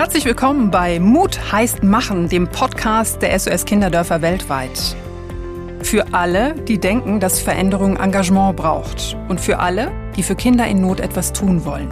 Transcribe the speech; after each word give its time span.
Herzlich 0.00 0.24
willkommen 0.24 0.70
bei 0.70 0.98
Mut 0.98 1.52
heißt 1.52 1.82
Machen, 1.82 2.30
dem 2.30 2.48
Podcast 2.48 3.20
der 3.20 3.38
SOS 3.38 3.66
Kinderdörfer 3.66 4.22
weltweit. 4.22 4.96
Für 5.82 6.14
alle, 6.14 6.54
die 6.54 6.78
denken, 6.78 7.20
dass 7.20 7.38
Veränderung 7.38 7.98
Engagement 7.98 8.56
braucht. 8.56 9.14
Und 9.28 9.42
für 9.42 9.58
alle, 9.58 9.92
die 10.16 10.22
für 10.22 10.36
Kinder 10.36 10.66
in 10.66 10.80
Not 10.80 11.00
etwas 11.00 11.34
tun 11.34 11.66
wollen. 11.66 11.90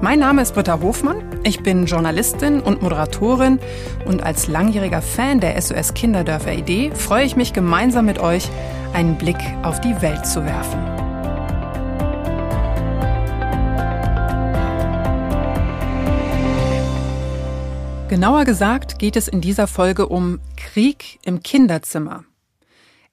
Mein 0.00 0.18
Name 0.18 0.42
ist 0.42 0.54
Britta 0.54 0.80
Hofmann. 0.80 1.22
Ich 1.44 1.62
bin 1.62 1.86
Journalistin 1.86 2.58
und 2.58 2.82
Moderatorin 2.82 3.60
und 4.04 4.24
als 4.24 4.48
langjähriger 4.48 5.00
Fan 5.00 5.38
der 5.38 5.62
SOS 5.62 5.94
Kinderdörfer 5.94 6.54
Idee 6.54 6.90
freue 6.92 7.24
ich 7.24 7.36
mich 7.36 7.52
gemeinsam 7.52 8.06
mit 8.06 8.18
euch, 8.18 8.48
einen 8.94 9.16
Blick 9.16 9.38
auf 9.62 9.80
die 9.80 10.02
Welt 10.02 10.26
zu 10.26 10.44
werfen. 10.44 10.97
Genauer 18.08 18.46
gesagt 18.46 18.98
geht 18.98 19.16
es 19.16 19.28
in 19.28 19.42
dieser 19.42 19.66
Folge 19.66 20.08
um 20.08 20.40
Krieg 20.56 21.18
im 21.26 21.42
Kinderzimmer. 21.42 22.24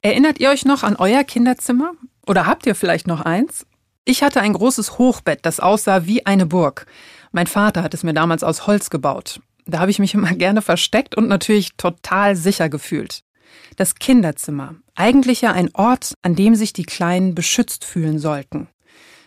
Erinnert 0.01 0.39
ihr 0.39 0.49
euch 0.49 0.63
noch 0.63 0.83
an 0.83 0.95
euer 0.95 1.25
Kinderzimmer? 1.25 1.91
Oder 2.25 2.45
habt 2.45 2.65
ihr 2.65 2.75
vielleicht 2.75 3.05
noch 3.05 3.19
eins? 3.19 3.65
Ich 4.05 4.23
hatte 4.23 4.39
ein 4.39 4.53
großes 4.53 4.97
Hochbett, 4.97 5.39
das 5.45 5.59
aussah 5.59 6.05
wie 6.05 6.25
eine 6.25 6.45
Burg. 6.45 6.85
Mein 7.33 7.45
Vater 7.45 7.83
hat 7.83 7.93
es 7.93 8.03
mir 8.03 8.13
damals 8.13 8.41
aus 8.41 8.67
Holz 8.67 8.89
gebaut. 8.89 9.41
Da 9.65 9.79
habe 9.79 9.91
ich 9.91 9.99
mich 9.99 10.13
immer 10.15 10.31
gerne 10.31 10.61
versteckt 10.61 11.15
und 11.15 11.27
natürlich 11.27 11.75
total 11.75 12.37
sicher 12.37 12.69
gefühlt. 12.69 13.23
Das 13.75 13.95
Kinderzimmer, 13.95 14.75
eigentlich 14.95 15.41
ja 15.41 15.51
ein 15.51 15.75
Ort, 15.75 16.13
an 16.21 16.35
dem 16.35 16.55
sich 16.55 16.71
die 16.71 16.85
Kleinen 16.85 17.35
beschützt 17.35 17.83
fühlen 17.83 18.17
sollten. 18.17 18.69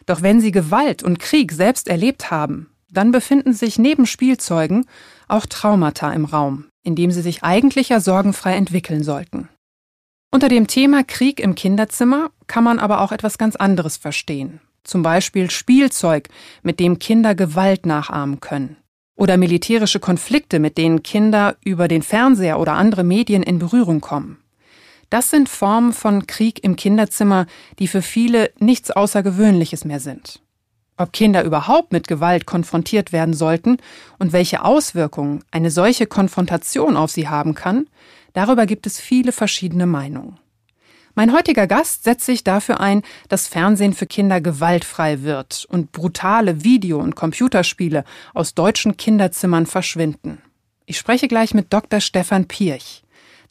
Doch 0.06 0.22
wenn 0.22 0.40
sie 0.40 0.50
Gewalt 0.50 1.02
und 1.02 1.18
Krieg 1.18 1.52
selbst 1.52 1.88
erlebt 1.88 2.30
haben, 2.30 2.70
dann 2.90 3.12
befinden 3.12 3.52
sich 3.52 3.78
neben 3.78 4.06
Spielzeugen 4.06 4.86
auch 5.28 5.46
Traumata 5.46 6.12
im 6.12 6.24
Raum, 6.24 6.66
in 6.82 6.96
dem 6.96 7.10
sie 7.10 7.22
sich 7.22 7.42
eigentlich 7.42 7.90
ja 7.90 8.00
sorgenfrei 8.00 8.54
entwickeln 8.54 9.02
sollten. 9.02 9.48
Unter 10.30 10.48
dem 10.48 10.66
Thema 10.66 11.04
Krieg 11.04 11.40
im 11.40 11.54
Kinderzimmer 11.54 12.30
kann 12.46 12.64
man 12.64 12.78
aber 12.78 13.00
auch 13.00 13.12
etwas 13.12 13.38
ganz 13.38 13.56
anderes 13.56 13.96
verstehen. 13.96 14.60
Zum 14.84 15.02
Beispiel 15.02 15.50
Spielzeug, 15.50 16.28
mit 16.62 16.80
dem 16.80 16.98
Kinder 16.98 17.34
Gewalt 17.34 17.86
nachahmen 17.86 18.40
können. 18.40 18.76
Oder 19.16 19.36
militärische 19.36 20.00
Konflikte, 20.00 20.58
mit 20.58 20.78
denen 20.78 21.02
Kinder 21.02 21.56
über 21.64 21.88
den 21.88 22.02
Fernseher 22.02 22.60
oder 22.60 22.74
andere 22.74 23.04
Medien 23.04 23.42
in 23.42 23.58
Berührung 23.58 24.00
kommen. 24.00 24.38
Das 25.10 25.30
sind 25.30 25.48
Formen 25.48 25.92
von 25.92 26.26
Krieg 26.26 26.62
im 26.62 26.76
Kinderzimmer, 26.76 27.46
die 27.78 27.88
für 27.88 28.02
viele 28.02 28.50
nichts 28.58 28.90
Außergewöhnliches 28.90 29.84
mehr 29.84 30.00
sind. 30.00 30.40
Ob 30.98 31.12
Kinder 31.12 31.44
überhaupt 31.44 31.92
mit 31.92 32.08
Gewalt 32.08 32.44
konfrontiert 32.44 33.12
werden 33.12 33.32
sollten 33.32 33.78
und 34.18 34.32
welche 34.32 34.64
Auswirkungen 34.64 35.44
eine 35.52 35.70
solche 35.70 36.06
Konfrontation 36.06 36.96
auf 36.96 37.12
sie 37.12 37.28
haben 37.28 37.54
kann, 37.54 37.86
darüber 38.32 38.66
gibt 38.66 38.84
es 38.84 38.98
viele 38.98 39.30
verschiedene 39.30 39.86
Meinungen. 39.86 40.38
Mein 41.14 41.32
heutiger 41.32 41.68
Gast 41.68 42.04
setzt 42.04 42.26
sich 42.26 42.42
dafür 42.42 42.80
ein, 42.80 43.02
dass 43.28 43.46
Fernsehen 43.46 43.92
für 43.92 44.06
Kinder 44.06 44.40
gewaltfrei 44.40 45.22
wird 45.22 45.66
und 45.68 45.92
brutale 45.92 46.64
Video- 46.64 47.00
und 47.00 47.14
Computerspiele 47.14 48.04
aus 48.34 48.54
deutschen 48.54 48.96
Kinderzimmern 48.96 49.66
verschwinden. 49.66 50.42
Ich 50.86 50.98
spreche 50.98 51.28
gleich 51.28 51.54
mit 51.54 51.72
Dr. 51.72 52.00
Stefan 52.00 52.46
Pirch. 52.46 53.04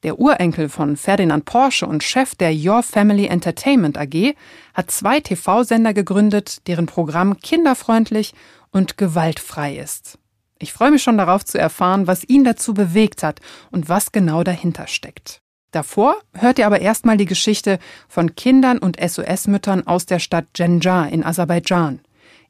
Der 0.03 0.19
Urenkel 0.19 0.69
von 0.69 0.95
Ferdinand 0.95 1.45
Porsche 1.45 1.87
und 1.87 2.03
Chef 2.03 2.35
der 2.35 2.53
Your 2.53 2.83
Family 2.83 3.25
Entertainment 3.25 3.97
AG 3.97 4.35
hat 4.73 4.91
zwei 4.91 5.19
TV-Sender 5.19 5.93
gegründet, 5.93 6.67
deren 6.67 6.85
Programm 6.85 7.39
kinderfreundlich 7.39 8.33
und 8.71 8.97
gewaltfrei 8.97 9.77
ist. 9.77 10.19
Ich 10.59 10.73
freue 10.73 10.91
mich 10.91 11.03
schon 11.03 11.17
darauf 11.17 11.45
zu 11.45 11.57
erfahren, 11.57 12.07
was 12.07 12.23
ihn 12.27 12.43
dazu 12.43 12.73
bewegt 12.73 13.23
hat 13.23 13.39
und 13.71 13.89
was 13.89 14.11
genau 14.11 14.43
dahinter 14.43 14.87
steckt. 14.87 15.41
Davor 15.71 16.15
hört 16.33 16.59
ihr 16.59 16.65
aber 16.65 16.79
erstmal 16.79 17.17
die 17.17 17.25
Geschichte 17.25 17.79
von 18.07 18.35
Kindern 18.35 18.77
und 18.77 18.97
SOS-Müttern 18.99 19.85
aus 19.85 20.05
der 20.05 20.19
Stadt 20.19 20.45
Genjar 20.53 21.09
in 21.09 21.23
Aserbaidschan. 21.23 22.01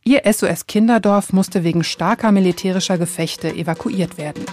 Ihr 0.03 0.21
SOS-Kinderdorf 0.31 1.33
musste 1.33 1.63
wegen 1.63 1.83
starker 1.83 2.31
militärischer 2.31 2.97
Gefechte 2.97 3.53
evakuiert 3.53 4.17
werden. 4.17 4.45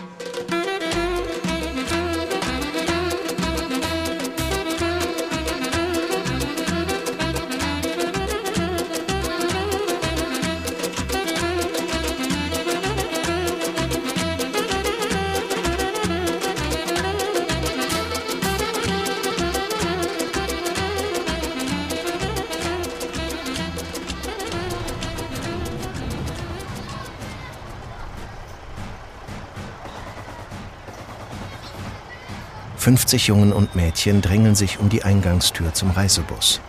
50 32.84 33.28
Jungen 33.28 33.54
und 33.54 33.74
Mädchen 33.74 34.20
drängeln 34.20 34.54
sich 34.54 34.78
um 34.78 34.90
die 34.90 35.04
Eingangstür 35.04 35.72
zum 35.72 35.90
Reisebus. 35.90 36.60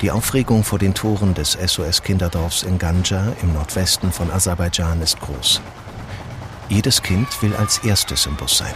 Die 0.00 0.10
Aufregung 0.10 0.64
vor 0.64 0.78
den 0.78 0.94
Toren 0.94 1.34
des 1.34 1.52
SOS 1.52 2.02
Kinderdorfs 2.02 2.62
in 2.62 2.78
Ganja 2.78 3.34
im 3.42 3.52
Nordwesten 3.52 4.10
von 4.10 4.30
Aserbaidschan 4.30 5.02
ist 5.02 5.20
groß. 5.20 5.60
Jedes 6.70 7.02
Kind 7.02 7.28
will 7.42 7.54
als 7.54 7.76
erstes 7.84 8.24
im 8.24 8.36
Bus 8.36 8.56
sein. 8.56 8.72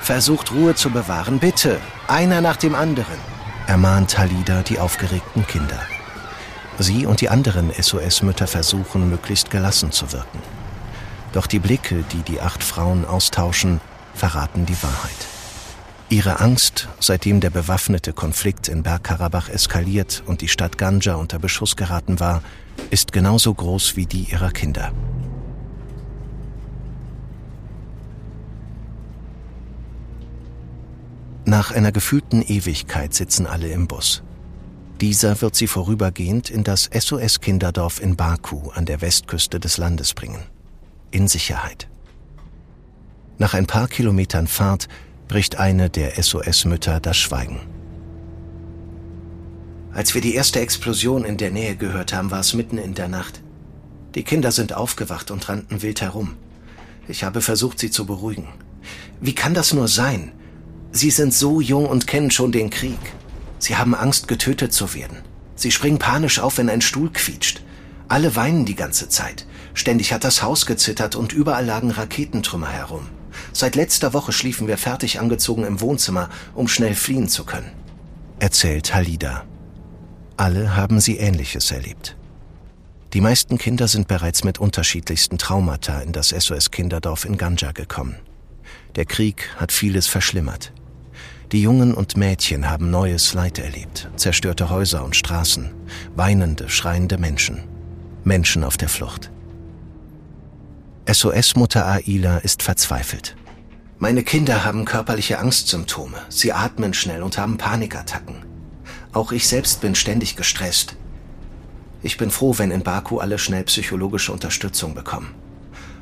Versucht 0.00 0.52
Ruhe 0.52 0.76
zu 0.76 0.90
bewahren, 0.90 1.40
bitte. 1.40 1.80
Einer 2.06 2.40
nach 2.40 2.56
dem 2.56 2.76
anderen, 2.76 3.18
ermahnt 3.66 4.16
Halida 4.16 4.62
die 4.62 4.78
aufgeregten 4.78 5.44
Kinder. 5.48 5.80
Sie 6.78 7.04
und 7.04 7.20
die 7.20 7.30
anderen 7.30 7.72
SOS-Mütter 7.72 8.46
versuchen, 8.46 9.10
möglichst 9.10 9.50
gelassen 9.50 9.90
zu 9.90 10.12
wirken. 10.12 10.55
Doch 11.36 11.46
die 11.46 11.58
Blicke, 11.58 12.02
die 12.12 12.22
die 12.22 12.40
acht 12.40 12.64
Frauen 12.64 13.04
austauschen, 13.04 13.82
verraten 14.14 14.64
die 14.64 14.82
Wahrheit. 14.82 15.26
Ihre 16.08 16.40
Angst, 16.40 16.88
seitdem 16.98 17.40
der 17.40 17.50
bewaffnete 17.50 18.14
Konflikt 18.14 18.68
in 18.68 18.82
Bergkarabach 18.82 19.50
eskaliert 19.50 20.22
und 20.24 20.40
die 20.40 20.48
Stadt 20.48 20.78
Ganja 20.78 21.16
unter 21.16 21.38
Beschuss 21.38 21.76
geraten 21.76 22.20
war, 22.20 22.42
ist 22.88 23.12
genauso 23.12 23.52
groß 23.52 23.96
wie 23.96 24.06
die 24.06 24.22
ihrer 24.30 24.50
Kinder. 24.50 24.92
Nach 31.44 31.70
einer 31.70 31.92
gefühlten 31.92 32.40
Ewigkeit 32.40 33.12
sitzen 33.12 33.46
alle 33.46 33.68
im 33.68 33.88
Bus. 33.88 34.22
Dieser 35.02 35.38
wird 35.42 35.54
sie 35.54 35.66
vorübergehend 35.66 36.48
in 36.48 36.64
das 36.64 36.88
SOS-Kinderdorf 36.90 38.00
in 38.00 38.16
Baku 38.16 38.70
an 38.70 38.86
der 38.86 39.02
Westküste 39.02 39.60
des 39.60 39.76
Landes 39.76 40.14
bringen 40.14 40.42
in 41.10 41.28
Sicherheit. 41.28 41.88
Nach 43.38 43.54
ein 43.54 43.66
paar 43.66 43.88
Kilometern 43.88 44.46
Fahrt 44.46 44.88
bricht 45.28 45.56
eine 45.56 45.90
der 45.90 46.22
SOS-Mütter 46.22 47.00
das 47.00 47.16
Schweigen. 47.16 47.60
Als 49.92 50.14
wir 50.14 50.20
die 50.20 50.34
erste 50.34 50.60
Explosion 50.60 51.24
in 51.24 51.36
der 51.36 51.50
Nähe 51.50 51.76
gehört 51.76 52.12
haben, 52.12 52.30
war 52.30 52.40
es 52.40 52.54
mitten 52.54 52.78
in 52.78 52.94
der 52.94 53.08
Nacht. 53.08 53.42
Die 54.14 54.24
Kinder 54.24 54.52
sind 54.52 54.74
aufgewacht 54.74 55.30
und 55.30 55.48
rannten 55.48 55.82
wild 55.82 56.00
herum. 56.00 56.36
Ich 57.08 57.24
habe 57.24 57.40
versucht, 57.40 57.78
sie 57.78 57.90
zu 57.90 58.06
beruhigen. 58.06 58.48
Wie 59.20 59.34
kann 59.34 59.54
das 59.54 59.72
nur 59.72 59.88
sein? 59.88 60.32
Sie 60.92 61.10
sind 61.10 61.34
so 61.34 61.60
jung 61.60 61.86
und 61.86 62.06
kennen 62.06 62.30
schon 62.30 62.52
den 62.52 62.70
Krieg. 62.70 62.98
Sie 63.58 63.76
haben 63.76 63.94
Angst, 63.94 64.28
getötet 64.28 64.72
zu 64.72 64.94
werden. 64.94 65.18
Sie 65.54 65.70
springen 65.70 65.98
panisch 65.98 66.38
auf, 66.38 66.58
wenn 66.58 66.68
ein 66.68 66.80
Stuhl 66.80 67.10
quietscht. 67.10 67.62
Alle 68.08 68.36
weinen 68.36 68.64
die 68.64 68.74
ganze 68.74 69.08
Zeit. 69.08 69.46
Ständig 69.76 70.14
hat 70.14 70.24
das 70.24 70.42
Haus 70.42 70.64
gezittert 70.64 71.16
und 71.16 71.34
überall 71.34 71.66
lagen 71.66 71.90
Raketentrümmer 71.90 72.70
herum. 72.70 73.08
Seit 73.52 73.76
letzter 73.76 74.14
Woche 74.14 74.32
schliefen 74.32 74.68
wir 74.68 74.78
fertig 74.78 75.20
angezogen 75.20 75.64
im 75.64 75.82
Wohnzimmer, 75.82 76.30
um 76.54 76.66
schnell 76.66 76.94
fliehen 76.94 77.28
zu 77.28 77.44
können. 77.44 77.70
Erzählt 78.38 78.94
Halida. 78.94 79.44
Alle 80.38 80.76
haben 80.76 80.98
sie 80.98 81.18
Ähnliches 81.18 81.70
erlebt. 81.70 82.16
Die 83.12 83.20
meisten 83.20 83.58
Kinder 83.58 83.86
sind 83.86 84.08
bereits 84.08 84.44
mit 84.44 84.58
unterschiedlichsten 84.58 85.36
Traumata 85.36 86.00
in 86.00 86.12
das 86.12 86.30
SOS-Kinderdorf 86.30 87.26
in 87.26 87.36
Ganja 87.36 87.72
gekommen. 87.72 88.16
Der 88.94 89.04
Krieg 89.04 89.50
hat 89.58 89.72
vieles 89.72 90.06
verschlimmert. 90.06 90.72
Die 91.52 91.60
Jungen 91.60 91.92
und 91.92 92.16
Mädchen 92.16 92.70
haben 92.70 92.90
neues 92.90 93.34
Leid 93.34 93.58
erlebt, 93.58 94.08
zerstörte 94.16 94.70
Häuser 94.70 95.04
und 95.04 95.16
Straßen, 95.16 95.70
weinende, 96.14 96.70
schreiende 96.70 97.18
Menschen, 97.18 97.62
Menschen 98.24 98.64
auf 98.64 98.78
der 98.78 98.88
Flucht. 98.88 99.30
SOS-Mutter 101.06 101.86
Aila 101.86 102.38
ist 102.38 102.62
verzweifelt. 102.62 103.36
Meine 103.98 104.24
Kinder 104.24 104.64
haben 104.64 104.84
körperliche 104.84 105.38
Angstsymptome. 105.38 106.18
Sie 106.28 106.52
atmen 106.52 106.94
schnell 106.94 107.22
und 107.22 107.38
haben 107.38 107.56
Panikattacken. 107.56 108.44
Auch 109.12 109.32
ich 109.32 109.48
selbst 109.48 109.80
bin 109.80 109.94
ständig 109.94 110.36
gestresst. 110.36 110.96
Ich 112.02 112.18
bin 112.18 112.30
froh, 112.30 112.58
wenn 112.58 112.70
in 112.70 112.82
Baku 112.82 113.18
alle 113.18 113.38
schnell 113.38 113.64
psychologische 113.64 114.32
Unterstützung 114.32 114.94
bekommen. 114.94 115.34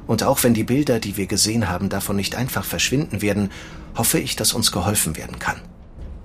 Und 0.07 0.23
auch 0.23 0.43
wenn 0.43 0.55
die 0.55 0.65
Bilder, 0.65 1.01
die 1.01 1.17
wir 1.17 1.27
gesehen 1.27 1.69
haben, 1.69 1.89
davon 1.89 2.17
nicht 2.17 2.35
einfach 2.35 2.65
verschwinden 2.65 3.23
werden, 3.23 3.51
hoffe 3.95 4.19
ich, 4.19 4.37
dass 4.37 4.53
uns 4.53 4.73
geholfen 4.73 5.17
werden 5.17 5.39
kann. 5.39 5.61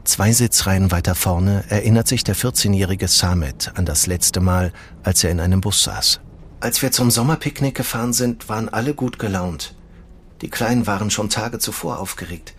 Zwei 0.05 0.31
Sitzreihen 0.31 0.91
weiter 0.91 1.15
vorne 1.15 1.63
erinnert 1.69 2.07
sich 2.07 2.23
der 2.23 2.35
14-jährige 2.35 3.07
Samet 3.07 3.73
an 3.75 3.85
das 3.85 4.07
letzte 4.07 4.39
Mal, 4.39 4.73
als 5.03 5.23
er 5.23 5.31
in 5.31 5.39
einem 5.39 5.61
Bus 5.61 5.83
saß. 5.83 6.19
Als 6.61 6.81
wir 6.81 6.91
zum 6.91 7.09
Sommerpicknick 7.09 7.75
gefahren 7.75 8.11
sind, 8.11 8.49
waren 8.49 8.67
alle 8.67 8.93
gut 8.93 9.17
gelaunt. 9.17 9.75
Die 10.41 10.49
Kleinen 10.49 10.87
waren 10.87 11.09
schon 11.09 11.29
Tage 11.29 11.59
zuvor 11.59 11.99
aufgeregt. 11.99 12.53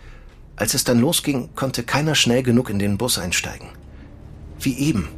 Als 0.55 0.73
es 0.73 0.83
dann 0.83 0.99
losging, 0.99 1.49
konnte 1.55 1.83
keiner 1.83 2.15
schnell 2.15 2.41
genug 2.41 2.69
in 2.69 2.79
den 2.79 2.97
Bus 2.97 3.19
einsteigen. 3.19 3.69
Wie 4.59 4.77
eben. 4.77 5.09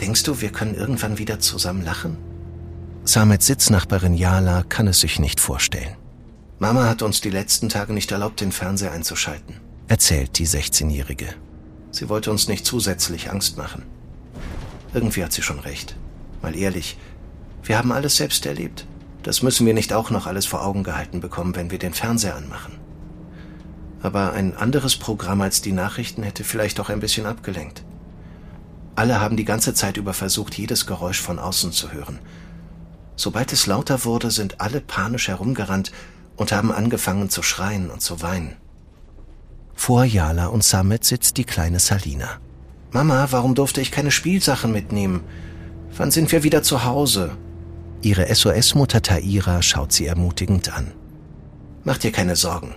Denkst 0.00 0.24
du, 0.24 0.40
wir 0.40 0.50
können 0.50 0.74
irgendwann 0.74 1.18
wieder 1.18 1.38
zusammen 1.38 1.84
lachen? 1.84 2.16
Samets 3.04 3.46
Sitznachbarin 3.46 4.14
Yala 4.14 4.64
kann 4.64 4.86
es 4.86 5.00
sich 5.00 5.18
nicht 5.18 5.40
vorstellen. 5.40 5.96
Mama 6.58 6.86
hat 6.86 7.02
uns 7.02 7.20
die 7.20 7.30
letzten 7.30 7.68
Tage 7.68 7.92
nicht 7.92 8.10
erlaubt, 8.10 8.40
den 8.40 8.52
Fernseher 8.52 8.92
einzuschalten, 8.92 9.60
erzählt 9.86 10.38
die 10.38 10.46
16-Jährige. 10.46 11.28
Sie 11.92 12.08
wollte 12.08 12.32
uns 12.32 12.48
nicht 12.48 12.66
zusätzlich 12.66 13.30
Angst 13.30 13.56
machen. 13.56 13.84
Irgendwie 14.92 15.22
hat 15.22 15.32
sie 15.32 15.42
schon 15.42 15.60
recht. 15.60 15.96
Mal 16.42 16.56
ehrlich, 16.56 16.98
wir 17.68 17.78
haben 17.78 17.92
alles 17.92 18.16
selbst 18.16 18.44
erlebt. 18.44 18.86
Das 19.22 19.42
müssen 19.42 19.66
wir 19.66 19.74
nicht 19.74 19.92
auch 19.92 20.10
noch 20.10 20.26
alles 20.26 20.46
vor 20.46 20.64
Augen 20.64 20.82
gehalten 20.82 21.20
bekommen, 21.20 21.54
wenn 21.54 21.70
wir 21.70 21.78
den 21.78 21.94
Fernseher 21.94 22.34
anmachen. 22.34 22.72
Aber 24.02 24.32
ein 24.32 24.56
anderes 24.56 24.96
Programm 24.96 25.40
als 25.40 25.60
die 25.60 25.72
Nachrichten 25.72 26.24
hätte 26.24 26.42
vielleicht 26.42 26.80
auch 26.80 26.88
ein 26.88 27.00
bisschen 27.00 27.26
abgelenkt. 27.26 27.84
Alle 28.96 29.20
haben 29.20 29.36
die 29.36 29.44
ganze 29.44 29.74
Zeit 29.74 29.96
über 29.96 30.12
versucht, 30.12 30.58
jedes 30.58 30.86
Geräusch 30.86 31.20
von 31.20 31.38
außen 31.38 31.70
zu 31.70 31.92
hören 31.92 32.18
Sobald 33.18 33.52
es 33.52 33.66
lauter 33.66 34.04
wurde, 34.04 34.30
sind 34.30 34.60
alle 34.60 34.80
panisch 34.80 35.26
herumgerannt 35.26 35.90
und 36.36 36.52
haben 36.52 36.70
angefangen 36.70 37.28
zu 37.30 37.42
schreien 37.42 37.90
und 37.90 38.00
zu 38.00 38.22
weinen. 38.22 38.56
Vor 39.74 40.04
Yala 40.04 40.46
und 40.46 40.62
Samet 40.62 41.04
sitzt 41.04 41.36
die 41.36 41.44
kleine 41.44 41.80
Salina. 41.80 42.38
Mama, 42.92 43.26
warum 43.32 43.56
durfte 43.56 43.80
ich 43.80 43.90
keine 43.90 44.12
Spielsachen 44.12 44.70
mitnehmen? 44.70 45.24
Wann 45.96 46.12
sind 46.12 46.30
wir 46.30 46.44
wieder 46.44 46.62
zu 46.62 46.84
Hause? 46.84 47.36
Ihre 48.02 48.32
SOS-Mutter 48.32 49.02
Taira 49.02 49.60
schaut 49.62 49.92
sie 49.92 50.06
ermutigend 50.06 50.72
an. 50.72 50.92
Mach 51.84 51.98
dir 51.98 52.12
keine 52.12 52.36
Sorgen. 52.36 52.74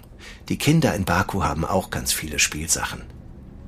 Die 0.50 0.58
Kinder 0.58 0.96
in 0.96 1.06
Baku 1.06 1.44
haben 1.44 1.66
auch 1.66 1.90
ganz 1.90 2.12
viele 2.12 2.40
Spielsachen. 2.40 3.04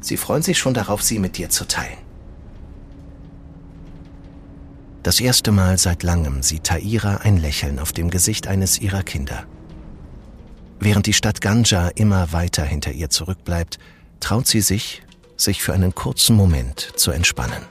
Sie 0.02 0.18
freuen 0.18 0.42
sich 0.42 0.58
schon 0.58 0.74
darauf, 0.74 1.04
sie 1.04 1.20
mit 1.20 1.38
dir 1.38 1.50
zu 1.50 1.66
teilen. 1.66 1.98
Das 5.04 5.20
erste 5.20 5.52
Mal 5.52 5.78
seit 5.78 6.02
langem 6.02 6.44
sieht 6.44 6.64
Taira 6.64 7.18
ein 7.18 7.38
Lächeln 7.38 7.78
auf 7.78 7.92
dem 7.92 8.10
Gesicht 8.10 8.48
eines 8.48 8.80
ihrer 8.80 9.04
Kinder. 9.04 9.46
Während 10.80 11.06
die 11.06 11.14
Stadt 11.14 11.42
Ganja 11.42 11.90
immer 11.90 12.32
weiter 12.32 12.64
hinter 12.64 12.92
ihr 12.92 13.10
zurückbleibt, 13.10 13.80
traut 14.20 14.48
sie 14.48 14.62
sich, 14.62 15.04
sich 15.38 15.62
für 15.62 15.74
einen 15.74 15.94
kurzen 15.94 16.36
Moment 16.36 16.94
zu 16.96 17.12
entspannen. 17.12 17.64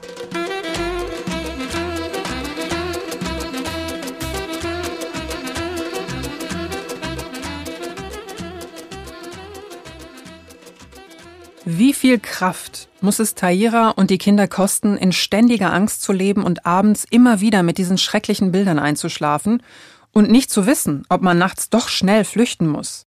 Wie 11.64 11.92
viel 11.92 12.18
Kraft 12.18 12.88
muss 13.00 13.20
es 13.20 13.36
Taira 13.36 13.90
und 13.90 14.10
die 14.10 14.18
Kinder 14.18 14.48
kosten, 14.48 14.96
in 14.96 15.12
ständiger 15.12 15.72
Angst 15.72 16.02
zu 16.02 16.12
leben 16.12 16.42
und 16.42 16.66
abends 16.66 17.04
immer 17.08 17.40
wieder 17.40 17.62
mit 17.62 17.78
diesen 17.78 17.98
schrecklichen 17.98 18.50
Bildern 18.50 18.80
einzuschlafen 18.80 19.62
und 20.10 20.28
nicht 20.28 20.50
zu 20.50 20.66
wissen, 20.66 21.04
ob 21.08 21.22
man 21.22 21.38
nachts 21.38 21.70
doch 21.70 21.88
schnell 21.88 22.24
flüchten 22.24 22.66
muss? 22.66 23.06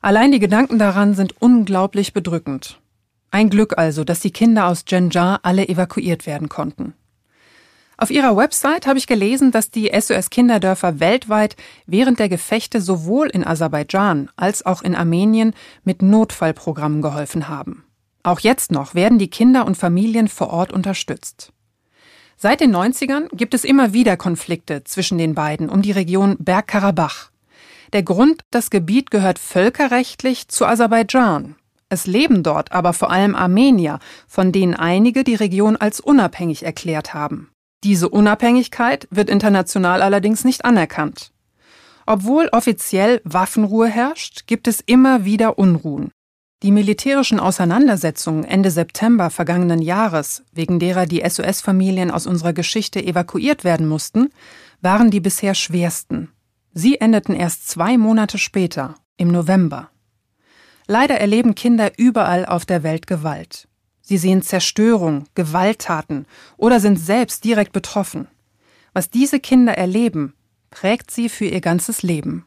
Allein 0.00 0.32
die 0.32 0.38
Gedanken 0.38 0.78
daran 0.78 1.12
sind 1.12 1.34
unglaublich 1.40 2.14
bedrückend. 2.14 2.80
Ein 3.30 3.50
Glück 3.50 3.76
also, 3.76 4.04
dass 4.04 4.20
die 4.20 4.32
Kinder 4.32 4.68
aus 4.68 4.86
Genjar 4.86 5.40
alle 5.42 5.68
evakuiert 5.68 6.24
werden 6.24 6.48
konnten. 6.48 6.94
Auf 8.02 8.10
ihrer 8.10 8.36
Website 8.36 8.88
habe 8.88 8.98
ich 8.98 9.06
gelesen, 9.06 9.52
dass 9.52 9.70
die 9.70 9.92
SOS 9.96 10.28
Kinderdörfer 10.28 10.98
weltweit 10.98 11.54
während 11.86 12.18
der 12.18 12.28
Gefechte 12.28 12.80
sowohl 12.80 13.28
in 13.28 13.46
Aserbaidschan 13.46 14.28
als 14.34 14.66
auch 14.66 14.82
in 14.82 14.96
Armenien 14.96 15.54
mit 15.84 16.02
Notfallprogrammen 16.02 17.00
geholfen 17.00 17.46
haben. 17.46 17.84
Auch 18.24 18.40
jetzt 18.40 18.72
noch 18.72 18.96
werden 18.96 19.18
die 19.20 19.30
Kinder 19.30 19.64
und 19.66 19.76
Familien 19.76 20.26
vor 20.26 20.50
Ort 20.50 20.72
unterstützt. 20.72 21.52
Seit 22.36 22.60
den 22.60 22.74
90ern 22.74 23.28
gibt 23.36 23.54
es 23.54 23.62
immer 23.62 23.92
wieder 23.92 24.16
Konflikte 24.16 24.82
zwischen 24.82 25.16
den 25.16 25.36
beiden 25.36 25.68
um 25.68 25.80
die 25.80 25.92
Region 25.92 26.36
Bergkarabach. 26.40 27.30
Der 27.92 28.02
Grund, 28.02 28.42
das 28.50 28.70
Gebiet 28.70 29.12
gehört 29.12 29.38
völkerrechtlich 29.38 30.48
zu 30.48 30.66
Aserbaidschan. 30.66 31.54
Es 31.88 32.08
leben 32.08 32.42
dort 32.42 32.72
aber 32.72 32.94
vor 32.94 33.12
allem 33.12 33.36
Armenier, 33.36 34.00
von 34.26 34.50
denen 34.50 34.74
einige 34.74 35.22
die 35.22 35.36
Region 35.36 35.76
als 35.76 36.00
unabhängig 36.00 36.64
erklärt 36.64 37.14
haben. 37.14 37.52
Diese 37.84 38.08
Unabhängigkeit 38.08 39.08
wird 39.10 39.28
international 39.28 40.02
allerdings 40.02 40.44
nicht 40.44 40.64
anerkannt. 40.64 41.32
Obwohl 42.06 42.48
offiziell 42.52 43.20
Waffenruhe 43.24 43.88
herrscht, 43.88 44.46
gibt 44.46 44.68
es 44.68 44.80
immer 44.80 45.24
wieder 45.24 45.58
Unruhen. 45.58 46.10
Die 46.62 46.70
militärischen 46.70 47.40
Auseinandersetzungen 47.40 48.44
Ende 48.44 48.70
September 48.70 49.30
vergangenen 49.30 49.82
Jahres, 49.82 50.44
wegen 50.52 50.78
derer 50.78 51.06
die 51.06 51.28
SOS-Familien 51.28 52.12
aus 52.12 52.28
unserer 52.28 52.52
Geschichte 52.52 53.02
evakuiert 53.04 53.64
werden 53.64 53.88
mussten, 53.88 54.28
waren 54.80 55.10
die 55.10 55.20
bisher 55.20 55.54
schwersten. 55.54 56.30
Sie 56.72 57.00
endeten 57.00 57.34
erst 57.34 57.68
zwei 57.68 57.98
Monate 57.98 58.38
später, 58.38 58.94
im 59.16 59.32
November. 59.32 59.90
Leider 60.86 61.16
erleben 61.16 61.56
Kinder 61.56 61.90
überall 61.96 62.46
auf 62.46 62.64
der 62.64 62.84
Welt 62.84 63.08
Gewalt. 63.08 63.66
Sie 64.12 64.18
sehen 64.18 64.42
Zerstörung, 64.42 65.24
Gewalttaten 65.34 66.26
oder 66.58 66.80
sind 66.80 66.98
selbst 66.98 67.44
direkt 67.44 67.72
betroffen. 67.72 68.28
Was 68.92 69.08
diese 69.08 69.40
Kinder 69.40 69.72
erleben, 69.72 70.34
prägt 70.68 71.10
sie 71.10 71.30
für 71.30 71.46
ihr 71.46 71.62
ganzes 71.62 72.02
Leben. 72.02 72.44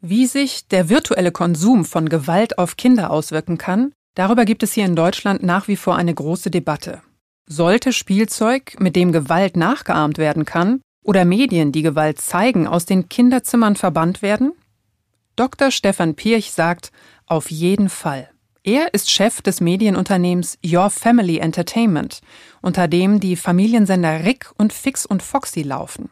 Wie 0.00 0.24
sich 0.24 0.68
der 0.68 0.88
virtuelle 0.88 1.32
Konsum 1.32 1.84
von 1.84 2.08
Gewalt 2.08 2.56
auf 2.56 2.78
Kinder 2.78 3.10
auswirken 3.10 3.58
kann, 3.58 3.92
darüber 4.14 4.46
gibt 4.46 4.62
es 4.62 4.72
hier 4.72 4.86
in 4.86 4.96
Deutschland 4.96 5.42
nach 5.42 5.68
wie 5.68 5.76
vor 5.76 5.96
eine 5.96 6.14
große 6.14 6.50
Debatte. 6.50 7.02
Sollte 7.46 7.92
Spielzeug, 7.92 8.80
mit 8.80 8.96
dem 8.96 9.12
Gewalt 9.12 9.58
nachgeahmt 9.58 10.16
werden 10.16 10.46
kann, 10.46 10.80
oder 11.04 11.26
Medien, 11.26 11.72
die 11.72 11.82
Gewalt 11.82 12.22
zeigen, 12.22 12.66
aus 12.66 12.86
den 12.86 13.10
Kinderzimmern 13.10 13.76
verbannt 13.76 14.22
werden? 14.22 14.54
Dr. 15.36 15.72
Stefan 15.72 16.14
Pirch 16.14 16.52
sagt, 16.52 16.90
auf 17.26 17.50
jeden 17.50 17.90
Fall. 17.90 18.30
Er 18.62 18.92
ist 18.92 19.10
Chef 19.10 19.40
des 19.40 19.62
Medienunternehmens 19.62 20.58
Your 20.62 20.90
Family 20.90 21.38
Entertainment, 21.38 22.20
unter 22.60 22.88
dem 22.88 23.18
die 23.18 23.36
Familiensender 23.36 24.22
Rick 24.22 24.50
und 24.58 24.74
Fix 24.74 25.06
und 25.06 25.22
Foxy 25.22 25.62
laufen. 25.62 26.10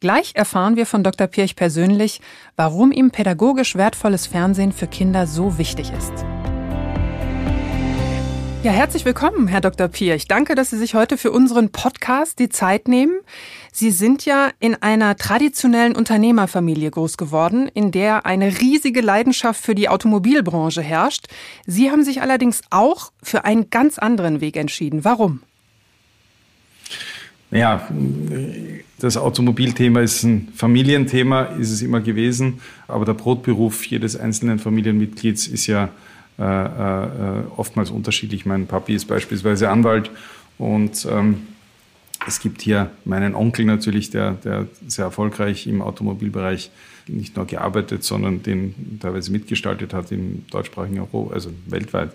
Gleich 0.00 0.34
erfahren 0.34 0.76
wir 0.76 0.86
von 0.86 1.04
Dr. 1.04 1.26
Pirch 1.26 1.54
persönlich, 1.54 2.22
warum 2.56 2.92
ihm 2.92 3.10
pädagogisch 3.10 3.76
wertvolles 3.76 4.26
Fernsehen 4.26 4.72
für 4.72 4.86
Kinder 4.86 5.26
so 5.26 5.58
wichtig 5.58 5.92
ist. 5.92 6.24
Ja, 8.62 8.70
herzlich 8.70 9.04
willkommen, 9.04 9.48
Herr 9.48 9.60
Dr. 9.60 9.88
Pirch. 9.88 10.28
Danke, 10.28 10.54
dass 10.54 10.70
Sie 10.70 10.78
sich 10.78 10.94
heute 10.94 11.18
für 11.18 11.32
unseren 11.32 11.70
Podcast 11.70 12.38
die 12.38 12.48
Zeit 12.48 12.86
nehmen. 12.86 13.18
Sie 13.72 13.90
sind 13.90 14.24
ja 14.24 14.50
in 14.60 14.76
einer 14.76 15.16
traditionellen 15.16 15.96
Unternehmerfamilie 15.96 16.92
groß 16.92 17.16
geworden, 17.16 17.68
in 17.74 17.90
der 17.90 18.24
eine 18.24 18.60
riesige 18.60 19.00
Leidenschaft 19.00 19.60
für 19.60 19.74
die 19.74 19.88
Automobilbranche 19.88 20.80
herrscht. 20.80 21.26
Sie 21.66 21.90
haben 21.90 22.04
sich 22.04 22.22
allerdings 22.22 22.60
auch 22.70 23.10
für 23.20 23.44
einen 23.44 23.68
ganz 23.68 23.98
anderen 23.98 24.40
Weg 24.40 24.56
entschieden. 24.56 25.04
Warum? 25.04 25.40
Ja, 27.50 27.88
das 29.00 29.16
Automobilthema 29.16 30.02
ist 30.02 30.22
ein 30.22 30.52
Familienthema, 30.54 31.42
ist 31.58 31.72
es 31.72 31.82
immer 31.82 32.00
gewesen. 32.00 32.60
Aber 32.86 33.06
der 33.06 33.14
Brotberuf 33.14 33.84
jedes 33.86 34.16
einzelnen 34.16 34.60
Familienmitglieds 34.60 35.48
ist 35.48 35.66
ja 35.66 35.88
äh, 36.38 36.42
äh, 36.42 37.42
oftmals 37.56 37.90
unterschiedlich. 37.90 38.46
Mein 38.46 38.66
Papi 38.66 38.94
ist 38.94 39.04
beispielsweise 39.06 39.68
Anwalt 39.68 40.10
und 40.58 41.06
ähm, 41.10 41.46
es 42.26 42.40
gibt 42.40 42.62
hier 42.62 42.90
meinen 43.04 43.34
Onkel 43.34 43.64
natürlich, 43.64 44.10
der, 44.10 44.32
der 44.32 44.66
sehr 44.86 45.06
erfolgreich 45.06 45.66
im 45.66 45.82
Automobilbereich 45.82 46.70
nicht 47.08 47.36
nur 47.36 47.46
gearbeitet, 47.46 48.04
sondern 48.04 48.42
den 48.42 48.98
teilweise 49.00 49.32
mitgestaltet 49.32 49.92
hat 49.92 50.12
im 50.12 50.46
deutschsprachigen 50.50 51.00
Europa, 51.00 51.34
also 51.34 51.50
weltweit. 51.66 52.12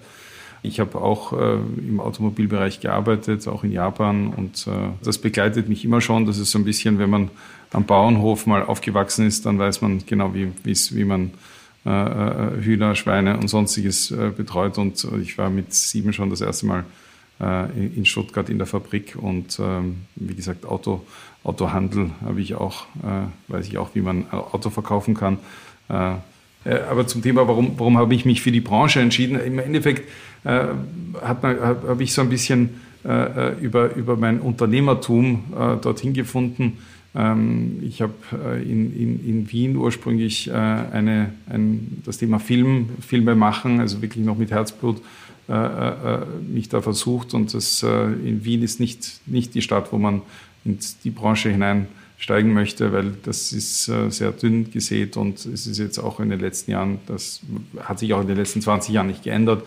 Ich 0.63 0.79
habe 0.79 1.00
auch 1.00 1.33
äh, 1.33 1.57
im 1.77 2.00
Automobilbereich 2.00 2.79
gearbeitet, 2.79 3.47
auch 3.47 3.63
in 3.63 3.71
Japan 3.71 4.29
und 4.29 4.65
äh, 4.65 4.71
das 5.03 5.19
begleitet 5.19 5.69
mich 5.69 5.86
immer 5.86 6.01
schon. 6.01 6.25
Das 6.25 6.39
ist 6.39 6.51
so 6.51 6.57
ein 6.57 6.65
bisschen, 6.65 6.97
wenn 7.00 7.09
man 7.09 7.29
am 7.71 7.86
Bauernhof 7.86 8.47
mal 8.47 8.63
aufgewachsen 8.63 9.27
ist, 9.27 9.45
dann 9.45 9.59
weiß 9.59 9.81
man 9.81 10.03
genau, 10.07 10.33
wie, 10.33 10.51
wie 10.63 11.03
man 11.03 11.25
äh, 11.25 11.31
äh, 11.31 11.31
Hühner, 11.88 12.96
Schweine 12.96 13.38
und 13.38 13.48
sonstiges 13.48 14.12
äh, 14.12 14.32
betreut 14.36 14.77
und 14.77 15.08
ich 15.22 15.38
war 15.38 15.50
mit 15.50 15.74
sieben 15.74 16.12
schon 16.12 16.29
das 16.29 16.41
erste 16.41 16.65
Mal 16.65 16.86
in 17.75 18.03
Stuttgart 18.08 18.50
in 18.50 18.58
der 18.58 18.65
Fabrik 18.65 19.15
und 19.15 19.60
ähm, 19.60 19.98
wie 20.15 20.34
gesagt, 20.34 20.65
Auto, 20.65 21.06
Autohandel 21.44 22.10
habe 22.25 22.41
ich 22.41 22.56
auch, 22.56 22.88
weiß 23.48 23.67
ich 23.67 23.77
auch, 23.77 23.91
wie 23.94 24.01
man 24.01 24.27
Auto 24.32 24.72
verkaufen 24.72 25.13
kann. 25.13 25.38
Aber 25.88 27.06
zum 27.06 27.22
Thema, 27.22 27.48
warum, 27.48 27.74
warum 27.77 28.00
habe 28.00 28.15
ich 28.15 28.25
mich 28.25 28.41
für 28.41 28.51
die 28.51 28.60
Branche 28.60 29.01
entschieden? 29.01 29.39
Im 29.39 29.60
Endeffekt 29.60 30.10
habe 30.44 31.77
hab 31.88 32.01
ich 32.01 32.12
so 32.12 32.24
ein 32.24 32.29
bisschen 32.29 32.82
über, 33.62 33.94
über 33.94 34.17
mein 34.17 34.39
Unternehmertum 34.39 35.44
dorthin 35.84 36.13
gefunden 36.13 36.79
ähm, 37.17 37.79
ich 37.81 38.01
habe 38.01 38.13
äh, 38.31 38.62
in, 38.62 38.95
in, 38.95 39.27
in, 39.27 39.51
Wien 39.51 39.75
ursprünglich 39.75 40.50
äh, 40.50 40.51
eine, 40.53 41.33
ein, 41.50 42.03
das 42.05 42.19
Thema 42.19 42.39
Film, 42.39 42.89
Filme 43.01 43.33
machen, 43.33 43.79
also 43.79 44.03
wirklich 44.03 44.24
noch 44.24 44.38
mit 44.38 44.51
Herzblut 44.51 45.01
äh, 45.50 46.19
mich 46.47 46.69
da 46.69 46.81
versucht. 46.81 47.33
Und 47.33 47.53
das, 47.55 47.81
in 47.81 48.45
Wien 48.45 48.62
ist 48.62 48.79
nicht, 48.79 49.21
nicht 49.25 49.55
die 49.55 49.62
Stadt, 49.63 49.91
wo 49.91 49.97
man 49.97 50.21
in 50.63 50.77
die 51.03 51.09
Branche 51.09 51.50
hineinsteigen 51.50 52.53
möchte, 52.53 52.91
weil 52.91 53.13
das 53.24 53.53
ist 53.53 53.86
sehr 53.86 54.31
dünn 54.33 54.69
gesät 54.69 55.15
und 55.15 55.45
es 55.45 55.65
ist 55.65 55.77
jetzt 55.77 56.00
auch 56.00 56.19
in 56.19 56.29
den 56.29 56.41
letzten 56.41 56.71
Jahren, 56.71 57.00
das 57.07 57.39
hat 57.79 58.00
sich 58.00 58.13
auch 58.13 58.21
in 58.21 58.27
den 58.27 58.36
letzten 58.36 58.62
20 58.62 58.93
Jahren 58.93 59.07
nicht 59.07 59.24
geändert. 59.24 59.65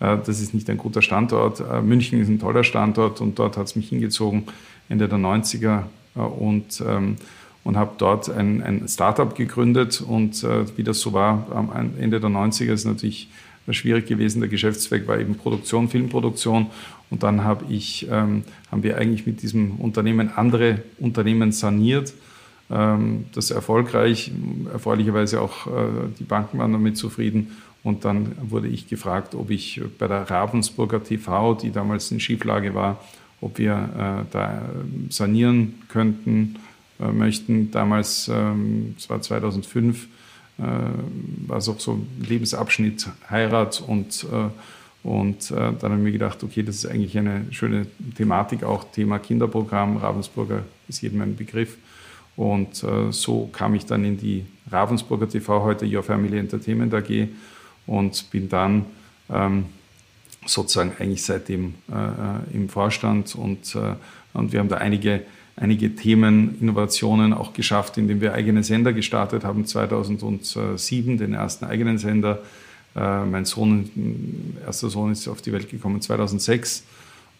Das 0.00 0.40
ist 0.40 0.52
nicht 0.52 0.68
ein 0.68 0.78
guter 0.78 1.00
Standort. 1.00 1.62
München 1.84 2.20
ist 2.20 2.28
ein 2.28 2.40
toller 2.40 2.64
Standort 2.64 3.20
und 3.20 3.38
dort 3.38 3.56
hat 3.56 3.68
es 3.68 3.76
mich 3.76 3.90
hingezogen 3.90 4.46
Ende 4.88 5.08
der 5.08 5.18
90er 5.18 5.84
äh, 5.84 5.99
und, 6.22 6.82
ähm, 6.86 7.16
und 7.64 7.76
habe 7.76 7.92
dort 7.98 8.30
ein, 8.30 8.62
ein 8.62 8.88
Startup 8.88 9.34
gegründet. 9.34 10.00
Und 10.00 10.42
äh, 10.44 10.64
wie 10.76 10.82
das 10.82 11.00
so 11.00 11.12
war, 11.12 11.46
am 11.54 11.90
Ende 11.98 12.20
der 12.20 12.30
90er 12.30 12.72
ist 12.72 12.84
natürlich 12.84 13.28
schwierig 13.70 14.06
gewesen. 14.06 14.40
Der 14.40 14.48
Geschäftszweck 14.48 15.06
war 15.06 15.18
eben 15.18 15.34
Produktion, 15.34 15.88
Filmproduktion. 15.88 16.66
Und 17.10 17.22
dann 17.22 17.44
habe 17.44 17.64
ich, 17.68 18.06
ähm, 18.10 18.44
haben 18.70 18.82
wir 18.82 18.96
eigentlich 18.96 19.26
mit 19.26 19.42
diesem 19.42 19.76
Unternehmen 19.76 20.30
andere 20.34 20.82
Unternehmen 20.98 21.52
saniert. 21.52 22.14
Ähm, 22.70 23.26
das 23.34 23.50
erfolgreich, 23.50 24.30
erfreulicherweise 24.72 25.40
auch 25.40 25.66
äh, 25.66 25.70
die 26.18 26.24
Banken 26.24 26.58
waren 26.58 26.72
damit 26.72 26.96
zufrieden. 26.96 27.56
Und 27.82 28.04
dann 28.04 28.32
wurde 28.42 28.68
ich 28.68 28.88
gefragt, 28.88 29.34
ob 29.34 29.50
ich 29.50 29.80
bei 29.98 30.06
der 30.06 30.30
Ravensburger 30.30 31.02
TV, 31.02 31.54
die 31.54 31.70
damals 31.70 32.10
in 32.10 32.20
Schieflage 32.20 32.74
war, 32.74 33.02
ob 33.40 33.58
wir 33.58 33.72
äh, 33.72 34.32
da 34.32 34.62
sanieren 35.08 35.82
könnten, 35.88 36.56
äh, 37.00 37.10
möchten. 37.10 37.70
Damals, 37.70 38.30
ähm, 38.32 38.94
das 38.96 39.08
war 39.08 39.22
2005, 39.22 40.06
äh, 40.58 40.62
war 41.46 41.58
es 41.58 41.68
auch 41.68 41.80
so 41.80 41.92
ein 41.94 42.06
Lebensabschnitt 42.26 43.08
Heirat 43.28 43.82
und 43.86 44.26
und 45.02 45.50
dann 45.50 45.80
habe 45.80 45.94
ich 45.94 46.02
mir 46.02 46.12
gedacht, 46.12 46.44
okay, 46.44 46.62
das 46.62 46.74
ist 46.74 46.86
eigentlich 46.86 47.16
eine 47.16 47.46
schöne 47.52 47.86
Thematik, 48.18 48.64
auch 48.64 48.84
Thema 48.84 49.18
Kinderprogramm. 49.18 49.96
Ravensburger 49.96 50.64
ist 50.88 51.00
jedem 51.00 51.22
ein 51.22 51.36
Begriff. 51.36 51.78
Und 52.36 52.84
so 53.08 53.48
kam 53.50 53.74
ich 53.74 53.86
dann 53.86 54.04
in 54.04 54.18
die 54.18 54.44
Ravensburger 54.70 55.26
TV, 55.26 55.62
heute 55.62 55.86
Your 55.86 56.02
Family 56.02 56.36
Entertainment 56.36 56.92
AG, 56.92 57.28
und 57.86 58.30
bin 58.30 58.50
dann 58.50 58.84
ähm, 59.30 59.64
sozusagen 60.46 60.92
eigentlich 60.98 61.24
seitdem 61.24 61.74
äh, 61.90 61.94
äh, 61.94 62.54
im 62.54 62.68
Vorstand 62.68 63.34
und, 63.34 63.74
äh, 63.74 63.94
und 64.32 64.52
wir 64.52 64.60
haben 64.60 64.68
da 64.68 64.76
einige, 64.76 65.22
einige 65.56 65.94
Themen, 65.94 66.56
Innovationen 66.60 67.32
auch 67.32 67.52
geschafft, 67.52 67.98
indem 67.98 68.20
wir 68.20 68.32
eigene 68.32 68.62
Sender 68.64 68.92
gestartet 68.92 69.44
haben, 69.44 69.66
2007 69.66 71.18
den 71.18 71.34
ersten 71.34 71.66
eigenen 71.66 71.98
Sender. 71.98 72.40
Äh, 72.96 73.24
mein 73.24 73.44
Sohn, 73.44 74.56
erster 74.64 74.88
Sohn 74.88 75.12
ist 75.12 75.28
auf 75.28 75.42
die 75.42 75.52
Welt 75.52 75.70
gekommen 75.70 76.00
2006 76.00 76.84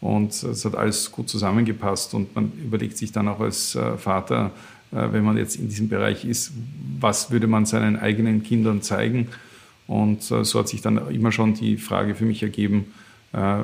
und 0.00 0.30
es 0.42 0.64
hat 0.64 0.75
alles 0.75 1.11
gut 1.11 1.28
zusammengepasst 1.28 2.14
und 2.14 2.35
man 2.35 2.52
überlegt 2.64 2.97
sich 2.97 3.12
dann 3.12 3.28
auch 3.28 3.40
als 3.40 3.75
äh, 3.75 3.97
Vater, 3.97 4.52
äh, 4.92 5.09
wenn 5.12 5.25
man 5.25 5.37
jetzt 5.37 5.57
in 5.57 5.69
diesem 5.69 5.88
Bereich 5.88 6.25
ist, 6.25 6.52
was 7.00 7.30
würde 7.30 7.47
man 7.47 7.66
seinen 7.66 7.99
eigenen 7.99 8.42
Kindern 8.42 8.83
zeigen? 8.83 9.28
Und 9.90 10.30
äh, 10.30 10.44
so 10.44 10.61
hat 10.61 10.68
sich 10.68 10.82
dann 10.82 11.11
immer 11.11 11.32
schon 11.32 11.54
die 11.54 11.76
Frage 11.76 12.14
für 12.14 12.25
mich 12.25 12.44
ergeben, 12.44 12.92
äh, 13.32 13.56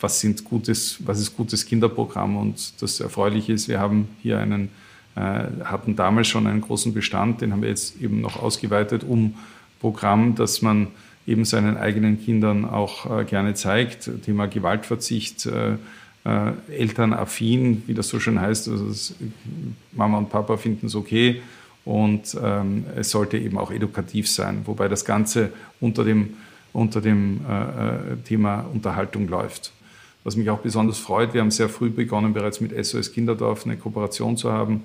was, 0.00 0.20
sind 0.20 0.42
gutes, 0.46 0.96
was 1.06 1.20
ist 1.20 1.36
gutes 1.36 1.66
Kinderprogramm? 1.66 2.38
Und 2.38 2.80
das 2.80 2.98
Erfreuliche 2.98 3.52
ist, 3.52 3.68
wir 3.68 3.78
haben 3.78 4.08
hier 4.22 4.38
einen, 4.38 4.70
äh, 5.16 5.42
hatten 5.64 5.96
damals 5.96 6.28
schon 6.28 6.46
einen 6.46 6.62
großen 6.62 6.94
Bestand, 6.94 7.42
den 7.42 7.52
haben 7.52 7.60
wir 7.60 7.68
jetzt 7.68 8.00
eben 8.00 8.22
noch 8.22 8.42
ausgeweitet 8.42 9.04
um 9.04 9.34
Programm, 9.82 10.34
das 10.34 10.62
man 10.62 10.86
eben 11.26 11.44
seinen 11.44 11.76
eigenen 11.76 12.24
Kindern 12.24 12.64
auch 12.64 13.26
gerne 13.26 13.54
zeigt. 13.54 14.10
Thema 14.24 14.46
Gewaltverzicht, 14.46 15.48
elternaffin, 16.24 17.82
wie 17.86 17.94
das 17.94 18.08
so 18.08 18.20
schön 18.20 18.40
heißt. 18.40 18.68
Also 18.68 19.14
Mama 19.92 20.18
und 20.18 20.28
Papa 20.28 20.56
finden 20.56 20.86
es 20.86 20.94
okay, 20.94 21.40
und 21.84 22.36
ähm, 22.42 22.84
es 22.96 23.10
sollte 23.10 23.38
eben 23.38 23.58
auch 23.58 23.70
edukativ 23.70 24.28
sein, 24.28 24.62
wobei 24.64 24.88
das 24.88 25.04
Ganze 25.04 25.52
unter 25.80 26.04
dem, 26.04 26.36
unter 26.72 27.00
dem 27.00 27.40
äh, 27.48 28.12
äh 28.12 28.16
Thema 28.24 28.66
Unterhaltung 28.72 29.28
läuft. 29.28 29.72
Was 30.22 30.36
mich 30.36 30.50
auch 30.50 30.58
besonders 30.58 30.98
freut, 30.98 31.32
wir 31.32 31.40
haben 31.40 31.50
sehr 31.50 31.70
früh 31.70 31.88
begonnen, 31.88 32.34
bereits 32.34 32.60
mit 32.60 32.72
SOS 32.84 33.12
Kinderdorf 33.12 33.64
eine 33.64 33.76
Kooperation 33.76 34.36
zu 34.36 34.52
haben, 34.52 34.82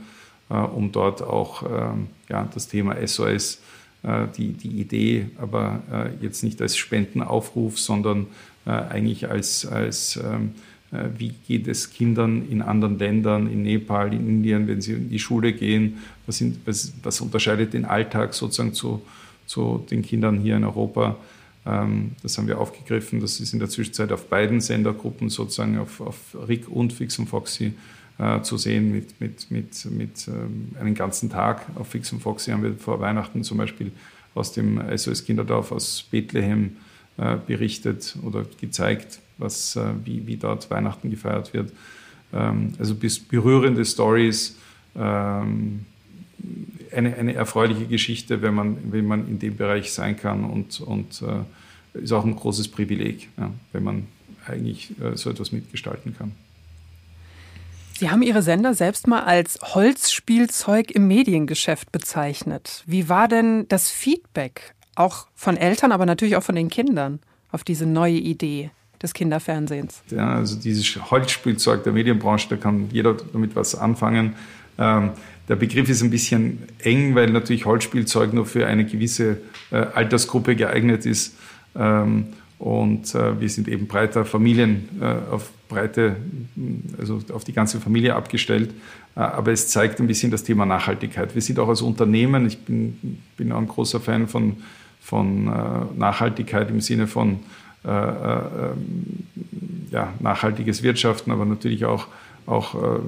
äh, 0.49 0.55
um 0.55 0.91
dort 0.91 1.21
auch 1.21 1.63
ähm, 1.63 2.07
ja, 2.29 2.47
das 2.53 2.69
Thema 2.69 2.95
SOS, 3.05 3.59
äh, 4.03 4.27
die, 4.37 4.53
die 4.53 4.79
Idee, 4.79 5.27
aber 5.39 5.81
äh, 5.91 6.23
jetzt 6.23 6.43
nicht 6.43 6.61
als 6.61 6.77
Spendenaufruf, 6.77 7.79
sondern 7.79 8.27
äh, 8.65 8.69
eigentlich 8.69 9.29
als, 9.29 9.65
als 9.65 10.17
ähm, 10.17 10.51
äh, 10.55 10.74
wie 10.91 11.33
geht 11.47 11.67
es 11.67 11.89
Kindern 11.89 12.47
in 12.49 12.61
anderen 12.61 12.97
Ländern, 12.97 13.51
in 13.51 13.63
Nepal, 13.63 14.13
in 14.13 14.27
Indien, 14.27 14.67
wenn 14.67 14.81
sie 14.81 14.93
in 14.93 15.09
die 15.09 15.19
Schule 15.19 15.53
gehen? 15.53 15.97
Was, 16.25 16.37
sind, 16.37 16.59
was, 16.65 16.93
was 17.03 17.21
unterscheidet 17.21 17.73
den 17.73 17.85
Alltag 17.85 18.33
sozusagen 18.33 18.73
zu, 18.73 19.01
zu, 19.45 19.85
den 19.89 20.03
Kindern 20.03 20.39
hier 20.39 20.55
in 20.55 20.63
Europa? 20.63 21.17
Ähm, 21.65 22.11
das 22.21 22.37
haben 22.37 22.47
wir 22.47 22.59
aufgegriffen. 22.59 23.19
Das 23.19 23.39
ist 23.39 23.53
in 23.53 23.59
der 23.59 23.69
Zwischenzeit 23.69 24.11
auf 24.11 24.27
beiden 24.27 24.61
Sendergruppen, 24.61 25.29
sozusagen 25.29 25.77
auf, 25.77 26.01
auf 26.01 26.17
RIC 26.47 26.69
und 26.69 26.93
Fix 26.93 27.17
und 27.19 27.27
Foxy, 27.27 27.73
äh, 28.17 28.41
zu 28.41 28.57
sehen 28.57 28.91
mit, 28.91 29.19
mit, 29.19 29.51
mit, 29.51 29.85
mit 29.91 30.27
ähm, 30.27 30.69
einem 30.79 30.95
ganzen 30.95 31.29
Tag. 31.29 31.65
Auf 31.75 31.89
Fix 31.89 32.11
und 32.11 32.21
Foxy 32.21 32.51
haben 32.51 32.63
wir 32.63 32.75
vor 32.75 32.99
Weihnachten 32.99 33.43
zum 33.43 33.57
Beispiel 33.57 33.91
aus 34.35 34.51
dem 34.51 34.81
SOS 34.95 35.25
Kinderdorf 35.25 35.71
aus 35.71 36.05
Bethlehem 36.11 36.77
äh, 37.17 37.37
berichtet 37.45 38.15
oder 38.23 38.45
gezeigt, 38.59 39.19
was, 39.37 39.75
äh, 39.75 39.93
wie, 40.03 40.25
wie 40.27 40.37
dort 40.37 40.69
Weihnachten 40.69 41.09
gefeiert 41.09 41.53
wird. 41.53 41.71
Ähm, 42.33 42.73
also 42.79 42.95
bis 42.95 43.19
berührende 43.19 43.85
Stories, 43.85 44.57
ähm, 44.95 45.85
eine, 46.91 47.15
eine 47.15 47.33
erfreuliche 47.33 47.85
Geschichte, 47.85 48.41
wenn 48.41 48.53
man, 48.53 48.91
wenn 48.91 49.05
man 49.05 49.27
in 49.27 49.39
dem 49.39 49.57
Bereich 49.57 49.91
sein 49.91 50.17
kann 50.17 50.43
und, 50.43 50.79
und 50.81 51.21
äh, 51.21 51.99
ist 51.99 52.11
auch 52.11 52.25
ein 52.25 52.35
großes 52.35 52.67
Privileg, 52.67 53.29
ja, 53.37 53.51
wenn 53.71 53.83
man 53.83 54.07
eigentlich 54.47 54.91
äh, 54.99 55.15
so 55.15 55.29
etwas 55.29 55.51
mitgestalten 55.51 56.15
kann. 56.17 56.31
Sie 57.97 58.09
haben 58.09 58.21
Ihre 58.21 58.41
Sender 58.41 58.73
selbst 58.73 59.07
mal 59.07 59.23
als 59.23 59.57
Holzspielzeug 59.61 60.91
im 60.91 61.07
Mediengeschäft 61.07 61.93
bezeichnet. 61.93 62.83
Wie 62.85 63.07
war 63.07 63.29
denn 63.29 63.67
das 63.69 63.89
Feedback, 63.89 64.75
auch 64.95 65.27
von 65.33 65.55
Eltern, 65.55 65.93
aber 65.93 66.05
natürlich 66.05 66.35
auch 66.35 66.43
von 66.43 66.55
den 66.55 66.69
Kindern, 66.69 67.19
auf 67.51 67.63
diese 67.63 67.85
neue 67.85 68.17
Idee? 68.17 68.71
Des 69.05 69.13
Kinderfernsehens. 69.13 70.01
Ja, 70.09 70.35
also 70.35 70.55
dieses 70.59 71.09
Holzspielzeug 71.09 71.83
der 71.83 71.93
Medienbranche, 71.93 72.49
da 72.49 72.57
kann 72.57 72.89
jeder 72.91 73.15
damit 73.33 73.55
was 73.55 73.75
anfangen. 73.75 74.35
Ähm, 74.77 75.11
der 75.47 75.55
Begriff 75.55 75.87
ist 75.89 76.01
ein 76.01 76.09
bisschen 76.09 76.63
eng, 76.79 77.15
weil 77.15 77.29
natürlich 77.29 77.65
Holzspielzeug 77.65 78.33
nur 78.33 78.45
für 78.45 78.65
eine 78.65 78.85
gewisse 78.85 79.37
äh, 79.71 79.75
Altersgruppe 79.75 80.55
geeignet 80.55 81.05
ist. 81.05 81.35
Ähm, 81.75 82.27
und 82.57 83.13
äh, 83.13 83.39
wir 83.39 83.49
sind 83.49 83.67
eben 83.67 83.87
breiter 83.87 84.25
Familien 84.25 84.89
äh, 85.01 85.31
auf 85.31 85.51
breite, 85.67 86.15
also 86.97 87.19
auf 87.33 87.43
die 87.43 87.53
ganze 87.53 87.79
Familie 87.79 88.15
abgestellt. 88.15 88.73
Äh, 89.15 89.19
aber 89.19 89.51
es 89.51 89.67
zeigt 89.67 89.99
ein 89.99 90.07
bisschen 90.07 90.31
das 90.31 90.43
Thema 90.43 90.65
Nachhaltigkeit. 90.65 91.35
Wir 91.35 91.41
sind 91.41 91.59
auch 91.59 91.67
als 91.69 91.81
Unternehmen, 91.81 92.47
ich 92.47 92.59
bin, 92.59 93.19
bin 93.37 93.51
auch 93.51 93.59
ein 93.59 93.67
großer 93.67 93.99
Fan 93.99 94.27
von, 94.27 94.57
von 95.01 95.47
äh, 95.47 95.99
Nachhaltigkeit 95.99 96.69
im 96.69 96.81
Sinne 96.81 97.07
von 97.07 97.39
äh, 97.85 97.89
äh, 97.89 98.71
ja, 99.91 100.13
nachhaltiges 100.19 100.83
Wirtschaften, 100.83 101.31
aber 101.31 101.45
natürlich 101.45 101.85
auch, 101.85 102.07
auch 102.45 102.75
äh, 102.75 102.99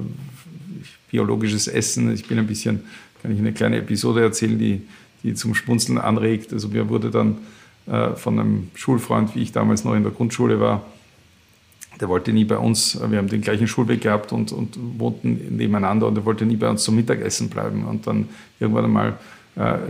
biologisches 1.10 1.68
Essen. 1.68 2.12
Ich 2.12 2.26
bin 2.26 2.38
ein 2.38 2.46
bisschen, 2.46 2.82
kann 3.22 3.32
ich 3.32 3.38
eine 3.38 3.52
kleine 3.52 3.78
Episode 3.78 4.22
erzählen, 4.22 4.58
die, 4.58 4.82
die 5.22 5.34
zum 5.34 5.54
Schmunzeln 5.54 5.98
anregt. 5.98 6.52
Also 6.52 6.68
mir 6.68 6.88
wurde 6.88 7.10
dann 7.10 7.38
von 8.16 8.38
einem 8.38 8.70
Schulfreund, 8.74 9.34
wie 9.34 9.40
ich 9.40 9.52
damals 9.52 9.82
noch 9.82 9.94
in 9.94 10.02
der 10.02 10.12
Grundschule 10.12 10.60
war, 10.60 10.82
der 12.00 12.08
wollte 12.08 12.32
nie 12.32 12.44
bei 12.44 12.58
uns, 12.58 12.98
wir 13.08 13.18
haben 13.18 13.28
den 13.28 13.40
gleichen 13.40 13.66
Schulweg 13.66 14.02
gehabt 14.02 14.32
und, 14.32 14.52
und 14.52 14.78
wohnten 14.98 15.56
nebeneinander 15.56 16.06
und 16.06 16.16
er 16.16 16.24
wollte 16.24 16.46
nie 16.46 16.56
bei 16.56 16.68
uns 16.68 16.84
zum 16.84 16.96
Mittagessen 16.96 17.48
bleiben. 17.48 17.84
Und 17.84 18.06
dann 18.06 18.28
irgendwann 18.60 18.84
einmal 18.84 19.18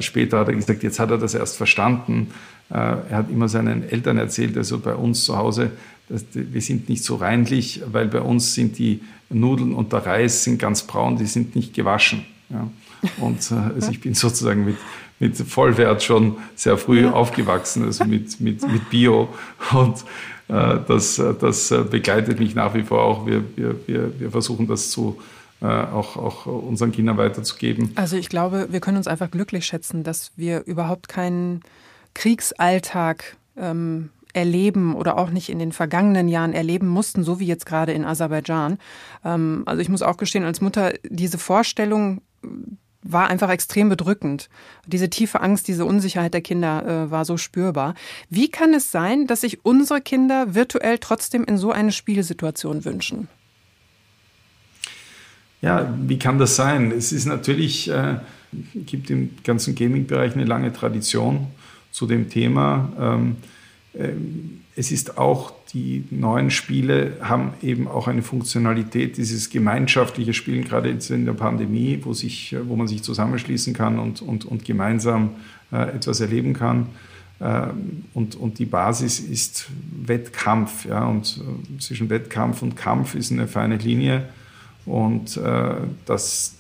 später 0.00 0.38
hat 0.38 0.48
er 0.48 0.54
gesagt, 0.54 0.82
jetzt 0.82 0.98
hat 0.98 1.10
er 1.10 1.18
das 1.18 1.34
erst 1.34 1.56
verstanden. 1.56 2.28
Äh, 2.70 2.74
er 2.74 3.16
hat 3.16 3.30
immer 3.30 3.48
seinen 3.48 3.88
Eltern 3.88 4.18
erzählt, 4.18 4.56
also 4.56 4.78
bei 4.78 4.94
uns 4.94 5.24
zu 5.24 5.36
Hause, 5.36 5.70
wir 6.08 6.62
sind 6.62 6.88
nicht 6.88 7.04
so 7.04 7.16
reinlich, 7.16 7.82
weil 7.92 8.08
bei 8.08 8.20
uns 8.20 8.54
sind 8.54 8.78
die 8.78 9.00
Nudeln 9.28 9.74
und 9.74 9.92
der 9.92 10.06
Reis 10.06 10.44
sind 10.44 10.58
ganz 10.58 10.82
braun, 10.82 11.18
die 11.18 11.26
sind 11.26 11.54
nicht 11.54 11.74
gewaschen. 11.74 12.24
Ja. 12.48 12.68
Und 13.18 13.50
äh, 13.50 13.74
also 13.74 13.90
ich 13.90 14.00
bin 14.00 14.14
sozusagen 14.14 14.64
mit, 14.64 14.76
mit 15.18 15.36
Vollwert 15.36 16.02
schon 16.02 16.36
sehr 16.54 16.78
früh 16.78 17.02
ja. 17.02 17.12
aufgewachsen, 17.12 17.84
also 17.84 18.04
mit, 18.04 18.40
mit, 18.40 18.66
mit 18.70 18.88
Bio. 18.88 19.28
Und 19.72 19.98
äh, 20.48 20.78
das, 20.88 21.22
das 21.40 21.74
begleitet 21.90 22.40
mich 22.40 22.54
nach 22.54 22.74
wie 22.74 22.82
vor 22.82 23.02
auch. 23.02 23.26
Wir, 23.26 23.44
wir, 23.56 23.76
wir, 23.86 24.20
wir 24.20 24.30
versuchen 24.30 24.66
das 24.66 24.90
zu, 24.90 25.18
äh, 25.18 25.37
auch, 25.66 26.16
auch 26.16 26.46
unseren 26.46 26.92
Kindern 26.92 27.16
weiterzugeben. 27.16 27.92
Also 27.96 28.16
ich 28.16 28.28
glaube, 28.28 28.68
wir 28.70 28.80
können 28.80 28.96
uns 28.96 29.08
einfach 29.08 29.30
glücklich 29.30 29.66
schätzen, 29.66 30.04
dass 30.04 30.32
wir 30.36 30.64
überhaupt 30.64 31.08
keinen 31.08 31.62
Kriegsalltag 32.14 33.36
ähm, 33.56 34.10
erleben 34.32 34.94
oder 34.94 35.18
auch 35.18 35.30
nicht 35.30 35.48
in 35.48 35.58
den 35.58 35.72
vergangenen 35.72 36.28
Jahren 36.28 36.52
erleben 36.52 36.88
mussten, 36.88 37.24
so 37.24 37.40
wie 37.40 37.46
jetzt 37.46 37.66
gerade 37.66 37.92
in 37.92 38.04
Aserbaidschan. 38.04 38.78
Ähm, 39.24 39.62
also 39.66 39.82
ich 39.82 39.88
muss 39.88 40.02
auch 40.02 40.16
gestehen, 40.16 40.44
als 40.44 40.60
Mutter, 40.60 40.92
diese 41.02 41.38
Vorstellung 41.38 42.20
war 43.02 43.28
einfach 43.28 43.48
extrem 43.50 43.88
bedrückend. 43.88 44.48
Diese 44.86 45.08
tiefe 45.08 45.40
Angst, 45.40 45.68
diese 45.68 45.84
Unsicherheit 45.84 46.34
der 46.34 46.40
Kinder 46.40 46.86
äh, 46.86 47.10
war 47.10 47.24
so 47.24 47.36
spürbar. 47.36 47.94
Wie 48.28 48.50
kann 48.50 48.74
es 48.74 48.92
sein, 48.92 49.26
dass 49.26 49.42
sich 49.42 49.64
unsere 49.64 50.00
Kinder 50.00 50.54
virtuell 50.54 50.98
trotzdem 50.98 51.44
in 51.44 51.56
so 51.56 51.70
eine 51.70 51.92
Spielsituation 51.92 52.84
wünschen? 52.84 53.28
Ja, 55.60 55.92
wie 56.06 56.18
kann 56.18 56.38
das 56.38 56.56
sein? 56.56 56.92
Es 56.92 57.12
ist 57.12 57.26
natürlich, 57.26 57.90
äh, 57.90 58.16
gibt 58.74 59.10
im 59.10 59.30
ganzen 59.42 59.74
Gaming-Bereich 59.74 60.34
eine 60.34 60.44
lange 60.44 60.72
Tradition 60.72 61.48
zu 61.90 62.06
dem 62.06 62.30
Thema. 62.30 62.92
Ähm, 62.98 63.36
äh, 63.94 64.12
es 64.76 64.92
ist 64.92 65.18
auch, 65.18 65.52
die 65.74 66.04
neuen 66.10 66.50
Spiele 66.50 67.16
haben 67.20 67.52
eben 67.62 67.88
auch 67.88 68.06
eine 68.06 68.22
Funktionalität, 68.22 69.16
dieses 69.16 69.50
gemeinschaftliche 69.50 70.32
Spielen, 70.32 70.64
gerade 70.64 70.90
jetzt 70.90 71.10
in 71.10 71.24
der 71.24 71.32
Pandemie, 71.32 71.98
wo, 72.02 72.12
sich, 72.12 72.54
wo 72.66 72.76
man 72.76 72.86
sich 72.86 73.02
zusammenschließen 73.02 73.74
kann 73.74 73.98
und, 73.98 74.22
und, 74.22 74.44
und 74.44 74.64
gemeinsam 74.64 75.30
äh, 75.72 75.96
etwas 75.96 76.20
erleben 76.20 76.52
kann. 76.52 76.86
Ähm, 77.40 78.04
und, 78.14 78.36
und 78.36 78.60
die 78.60 78.66
Basis 78.66 79.18
ist 79.18 79.66
Wettkampf. 80.06 80.86
Ja? 80.86 81.06
Und 81.06 81.40
äh, 81.40 81.78
zwischen 81.80 82.08
Wettkampf 82.08 82.62
und 82.62 82.76
Kampf 82.76 83.16
ist 83.16 83.32
eine 83.32 83.48
feine 83.48 83.76
Linie. 83.76 84.28
Und 84.88 85.36
äh, 85.36 85.74
das, 86.06 86.56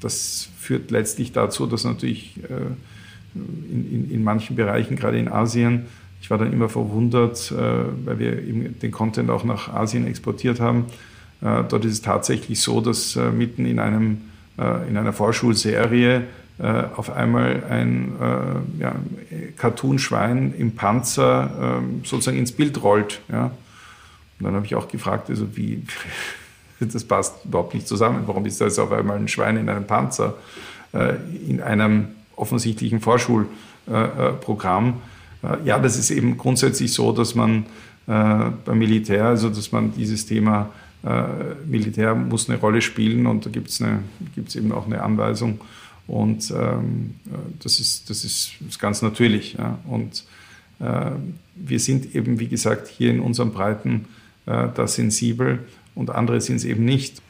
das 0.00 0.48
führt 0.58 0.90
letztlich 0.90 1.32
dazu, 1.32 1.66
dass 1.66 1.84
natürlich 1.84 2.38
äh, 2.44 2.74
in, 3.34 3.90
in, 3.90 4.10
in 4.10 4.24
manchen 4.24 4.54
Bereichen, 4.54 4.96
gerade 4.96 5.18
in 5.18 5.28
Asien, 5.28 5.86
ich 6.20 6.30
war 6.30 6.38
dann 6.38 6.52
immer 6.52 6.68
verwundert, 6.68 7.50
äh, 7.50 7.56
weil 8.06 8.18
wir 8.18 8.38
eben 8.38 8.78
den 8.78 8.92
Content 8.92 9.28
auch 9.28 9.44
nach 9.44 9.68
Asien 9.68 10.06
exportiert 10.06 10.60
haben. 10.60 10.86
Äh, 11.42 11.64
dort 11.68 11.84
ist 11.84 11.92
es 11.92 12.02
tatsächlich 12.02 12.60
so, 12.60 12.80
dass 12.80 13.16
äh, 13.16 13.30
mitten 13.30 13.66
in, 13.66 13.78
einem, 13.80 14.22
äh, 14.56 14.88
in 14.88 14.96
einer 14.96 15.12
Vorschulserie 15.12 16.24
auf 16.94 17.10
einmal 17.10 17.64
ein 17.68 18.12
ja, 18.78 18.94
Cartoon-Schwein 19.56 20.54
im 20.56 20.76
Panzer 20.76 21.80
ähm, 21.82 22.02
sozusagen 22.04 22.38
ins 22.38 22.52
Bild 22.52 22.80
rollt. 22.80 23.22
Ja. 23.28 23.46
Und 24.38 24.44
dann 24.44 24.54
habe 24.54 24.64
ich 24.64 24.76
auch 24.76 24.86
gefragt, 24.86 25.30
also 25.30 25.56
wie, 25.56 25.82
das 26.80 27.04
passt 27.04 27.44
überhaupt 27.44 27.74
nicht 27.74 27.88
zusammen. 27.88 28.24
Warum 28.26 28.44
ist 28.46 28.60
da 28.60 28.66
jetzt 28.66 28.78
auf 28.78 28.92
einmal 28.92 29.16
ein 29.16 29.28
Schwein 29.28 29.56
in 29.56 29.68
einem 29.68 29.86
Panzer 29.86 30.34
äh, 30.92 31.14
in 31.48 31.60
einem 31.60 32.08
offensichtlichen 32.36 33.00
Vorschulprogramm? 33.00 35.00
Äh, 35.42 35.56
ja, 35.64 35.78
das 35.78 35.96
ist 35.96 36.10
eben 36.10 36.36
grundsätzlich 36.36 36.92
so, 36.92 37.12
dass 37.12 37.34
man 37.34 37.66
äh, 38.06 38.50
beim 38.64 38.78
Militär, 38.78 39.26
also 39.26 39.48
dass 39.48 39.72
man 39.72 39.94
dieses 39.94 40.26
Thema 40.26 40.70
Militär 41.66 42.14
muss 42.14 42.48
eine 42.48 42.58
Rolle 42.58 42.80
spielen 42.80 43.26
und 43.26 43.44
da 43.44 43.50
gibt 43.50 43.68
es 43.68 44.56
eben 44.56 44.72
auch 44.72 44.86
eine 44.86 45.02
Anweisung. 45.02 45.60
Und 46.06 46.50
ähm, 46.50 47.16
das, 47.62 47.78
ist, 47.78 48.08
das, 48.08 48.24
ist, 48.24 48.54
das 48.60 48.68
ist 48.68 48.78
ganz 48.78 49.02
natürlich. 49.02 49.52
Ja. 49.52 49.78
Und 49.86 50.24
äh, 50.80 51.10
wir 51.54 51.80
sind 51.80 52.14
eben, 52.14 52.38
wie 52.38 52.48
gesagt, 52.48 52.88
hier 52.88 53.10
in 53.10 53.20
unseren 53.20 53.52
Breiten 53.52 54.06
äh, 54.46 54.68
da 54.74 54.86
sensibel 54.86 55.60
und 55.94 56.10
andere 56.10 56.40
sind 56.40 56.56
es 56.56 56.64
eben 56.64 56.84
nicht. 56.84 57.22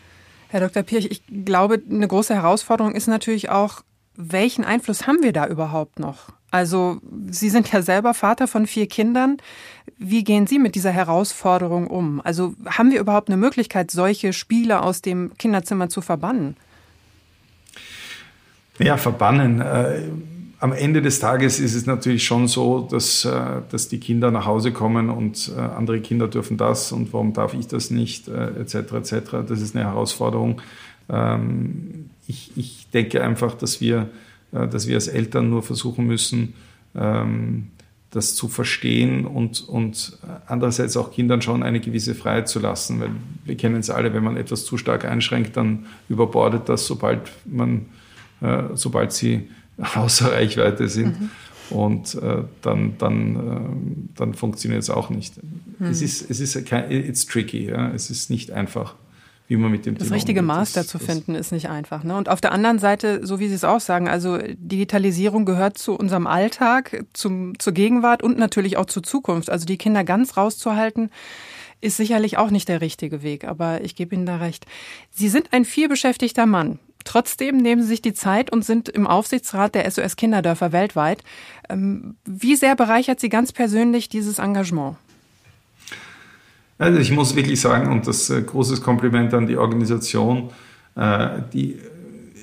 Herr 0.48 0.60
Dr. 0.60 0.82
Pirch, 0.82 1.06
ich 1.10 1.22
glaube, 1.44 1.82
eine 1.90 2.06
große 2.06 2.34
Herausforderung 2.34 2.94
ist 2.94 3.08
natürlich 3.08 3.50
auch, 3.50 3.82
welchen 4.16 4.64
Einfluss 4.64 5.06
haben 5.06 5.22
wir 5.22 5.32
da 5.32 5.46
überhaupt 5.46 5.98
noch? 5.98 6.28
Also 6.50 7.00
Sie 7.28 7.50
sind 7.50 7.72
ja 7.72 7.82
selber 7.82 8.14
Vater 8.14 8.46
von 8.46 8.68
vier 8.68 8.86
Kindern. 8.86 9.38
Wie 9.98 10.22
gehen 10.22 10.46
Sie 10.46 10.60
mit 10.60 10.76
dieser 10.76 10.92
Herausforderung 10.92 11.88
um? 11.88 12.20
Also 12.22 12.54
haben 12.66 12.92
wir 12.92 13.00
überhaupt 13.00 13.28
eine 13.28 13.36
Möglichkeit, 13.36 13.90
solche 13.90 14.32
Spiele 14.32 14.80
aus 14.82 15.02
dem 15.02 15.36
Kinderzimmer 15.36 15.88
zu 15.88 16.00
verbannen? 16.00 16.56
Ja, 18.78 18.96
verbannen. 18.96 19.60
Äh, 19.60 20.02
am 20.64 20.72
Ende 20.72 21.02
des 21.02 21.20
Tages 21.20 21.60
ist 21.60 21.74
es 21.74 21.84
natürlich 21.84 22.24
schon 22.24 22.48
so, 22.48 22.88
dass, 22.90 23.26
äh, 23.26 23.60
dass 23.70 23.88
die 23.88 24.00
Kinder 24.00 24.30
nach 24.30 24.46
Hause 24.46 24.72
kommen 24.72 25.10
und 25.10 25.52
äh, 25.54 25.60
andere 25.60 26.00
Kinder 26.00 26.26
dürfen 26.26 26.56
das 26.56 26.90
und 26.90 27.12
warum 27.12 27.34
darf 27.34 27.52
ich 27.52 27.66
das 27.66 27.90
nicht, 27.90 28.28
etc. 28.28 28.74
Äh, 28.74 28.96
etc. 28.96 29.12
Das 29.46 29.60
ist 29.60 29.76
eine 29.76 29.84
Herausforderung. 29.84 30.62
Ähm, 31.10 32.08
ich, 32.26 32.52
ich 32.56 32.88
denke 32.94 33.22
einfach, 33.22 33.52
dass 33.52 33.82
wir, 33.82 34.08
dass 34.52 34.88
wir 34.88 34.94
als 34.94 35.06
Eltern 35.06 35.50
nur 35.50 35.62
versuchen 35.62 36.06
müssen, 36.06 36.54
ähm, 36.94 37.68
das 38.10 38.34
zu 38.34 38.48
verstehen 38.48 39.26
und, 39.26 39.68
und 39.68 40.18
andererseits 40.46 40.96
auch 40.96 41.12
Kindern 41.12 41.42
schon 41.42 41.62
eine 41.62 41.80
gewisse 41.80 42.14
Freiheit 42.14 42.48
zu 42.48 42.58
lassen, 42.58 43.00
weil 43.00 43.10
wir 43.44 43.56
kennen 43.58 43.76
es 43.76 43.90
alle, 43.90 44.14
wenn 44.14 44.24
man 44.24 44.38
etwas 44.38 44.64
zu 44.64 44.78
stark 44.78 45.04
einschränkt, 45.04 45.58
dann 45.58 45.84
überbordet 46.08 46.70
das, 46.70 46.86
sobald 46.86 47.32
man, 47.44 47.86
sobald 48.74 49.12
sie 49.12 49.48
außer 49.94 50.32
Reichweite 50.32 50.88
sind. 50.88 51.20
Mhm. 51.20 51.30
Und 51.70 52.14
äh, 52.16 52.42
dann, 52.60 52.98
dann, 52.98 53.36
äh, 53.36 54.18
dann 54.18 54.34
funktioniert 54.34 54.82
es 54.82 54.90
auch 54.90 55.08
nicht. 55.08 55.34
Mhm. 55.42 55.86
Es 55.86 56.02
ist, 56.02 56.30
es 56.30 56.40
ist 56.40 56.66
kein, 56.66 56.90
it's 56.90 57.24
tricky, 57.26 57.66
ja? 57.66 57.90
es 57.90 58.10
ist 58.10 58.28
nicht 58.30 58.50
einfach 58.50 58.94
wie 59.46 59.56
man 59.56 59.70
mit 59.70 59.84
dem 59.84 59.94
Das 59.94 60.08
Thema 60.08 60.16
richtige 60.16 60.40
umgeht. 60.40 60.56
Maß 60.56 60.72
dazu 60.72 60.98
finden 60.98 61.34
ist 61.34 61.52
nicht 61.52 61.68
einfach. 61.68 62.02
Ne? 62.02 62.16
Und 62.16 62.28
auf 62.28 62.40
der 62.40 62.52
anderen 62.52 62.78
Seite, 62.78 63.26
so 63.26 63.40
wie 63.40 63.48
Sie 63.48 63.54
es 63.54 63.64
auch 63.64 63.80
sagen, 63.80 64.08
also 64.08 64.38
Digitalisierung 64.38 65.44
gehört 65.44 65.76
zu 65.76 65.94
unserem 65.94 66.26
Alltag, 66.26 67.04
zum, 67.12 67.58
zur 67.58 67.74
Gegenwart 67.74 68.22
und 68.22 68.38
natürlich 68.38 68.78
auch 68.78 68.86
zur 68.86 69.02
Zukunft. 69.02 69.50
Also 69.50 69.66
die 69.66 69.76
Kinder 69.76 70.02
ganz 70.02 70.36
rauszuhalten, 70.36 71.10
ist 71.82 71.98
sicherlich 71.98 72.38
auch 72.38 72.50
nicht 72.50 72.68
der 72.68 72.80
richtige 72.80 73.22
Weg. 73.22 73.44
Aber 73.44 73.82
ich 73.82 73.94
gebe 73.94 74.14
Ihnen 74.14 74.24
da 74.24 74.38
recht. 74.38 74.64
Sie 75.10 75.28
sind 75.28 75.52
ein 75.52 75.66
vielbeschäftigter 75.66 76.46
Mann. 76.46 76.78
Trotzdem 77.04 77.58
nehmen 77.58 77.82
Sie 77.82 77.88
sich 77.88 78.02
die 78.02 78.14
Zeit 78.14 78.50
und 78.50 78.64
sind 78.64 78.88
im 78.88 79.06
Aufsichtsrat 79.06 79.74
der 79.74 79.90
SOS 79.90 80.16
Kinderdörfer 80.16 80.72
weltweit. 80.72 81.22
Ähm, 81.68 82.16
wie 82.24 82.56
sehr 82.56 82.76
bereichert 82.76 83.20
Sie 83.20 83.28
ganz 83.28 83.52
persönlich 83.52 84.08
dieses 84.08 84.38
Engagement? 84.38 84.96
Also 86.78 86.98
ich 86.98 87.12
muss 87.12 87.36
wirklich 87.36 87.60
sagen, 87.60 87.92
und 87.92 88.06
das 88.06 88.30
äh, 88.30 88.42
großes 88.42 88.82
Kompliment 88.82 89.32
an 89.34 89.46
die 89.46 89.56
Organisation, 89.56 90.50
äh, 90.96 91.40
die, 91.52 91.78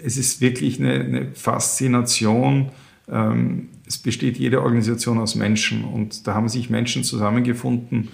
es 0.04 0.17
ist 0.17 0.41
wirklich 0.41 0.80
eine, 0.80 0.93
eine 0.93 1.28
Faszination. 1.34 2.69
Ähm, 3.10 3.69
es 3.86 3.97
besteht 3.97 4.38
jede 4.38 4.62
Organisation 4.62 5.19
aus 5.19 5.36
Menschen 5.36 5.84
und 5.84 6.28
da 6.28 6.34
haben 6.34 6.47
sich 6.47 6.69
Menschen 6.69 7.04
zusammengefunden, 7.04 8.08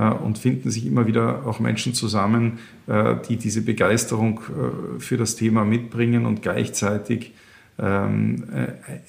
und 0.00 0.38
finden 0.38 0.70
sich 0.70 0.86
immer 0.86 1.06
wieder 1.06 1.46
auch 1.46 1.60
Menschen 1.60 1.94
zusammen, 1.94 2.58
äh, 2.86 3.14
die 3.28 3.36
diese 3.36 3.62
Begeisterung 3.62 4.40
äh, 4.40 5.00
für 5.00 5.16
das 5.16 5.36
Thema 5.36 5.64
mitbringen 5.64 6.26
und 6.26 6.42
gleichzeitig 6.42 7.32
ähm, 7.78 8.44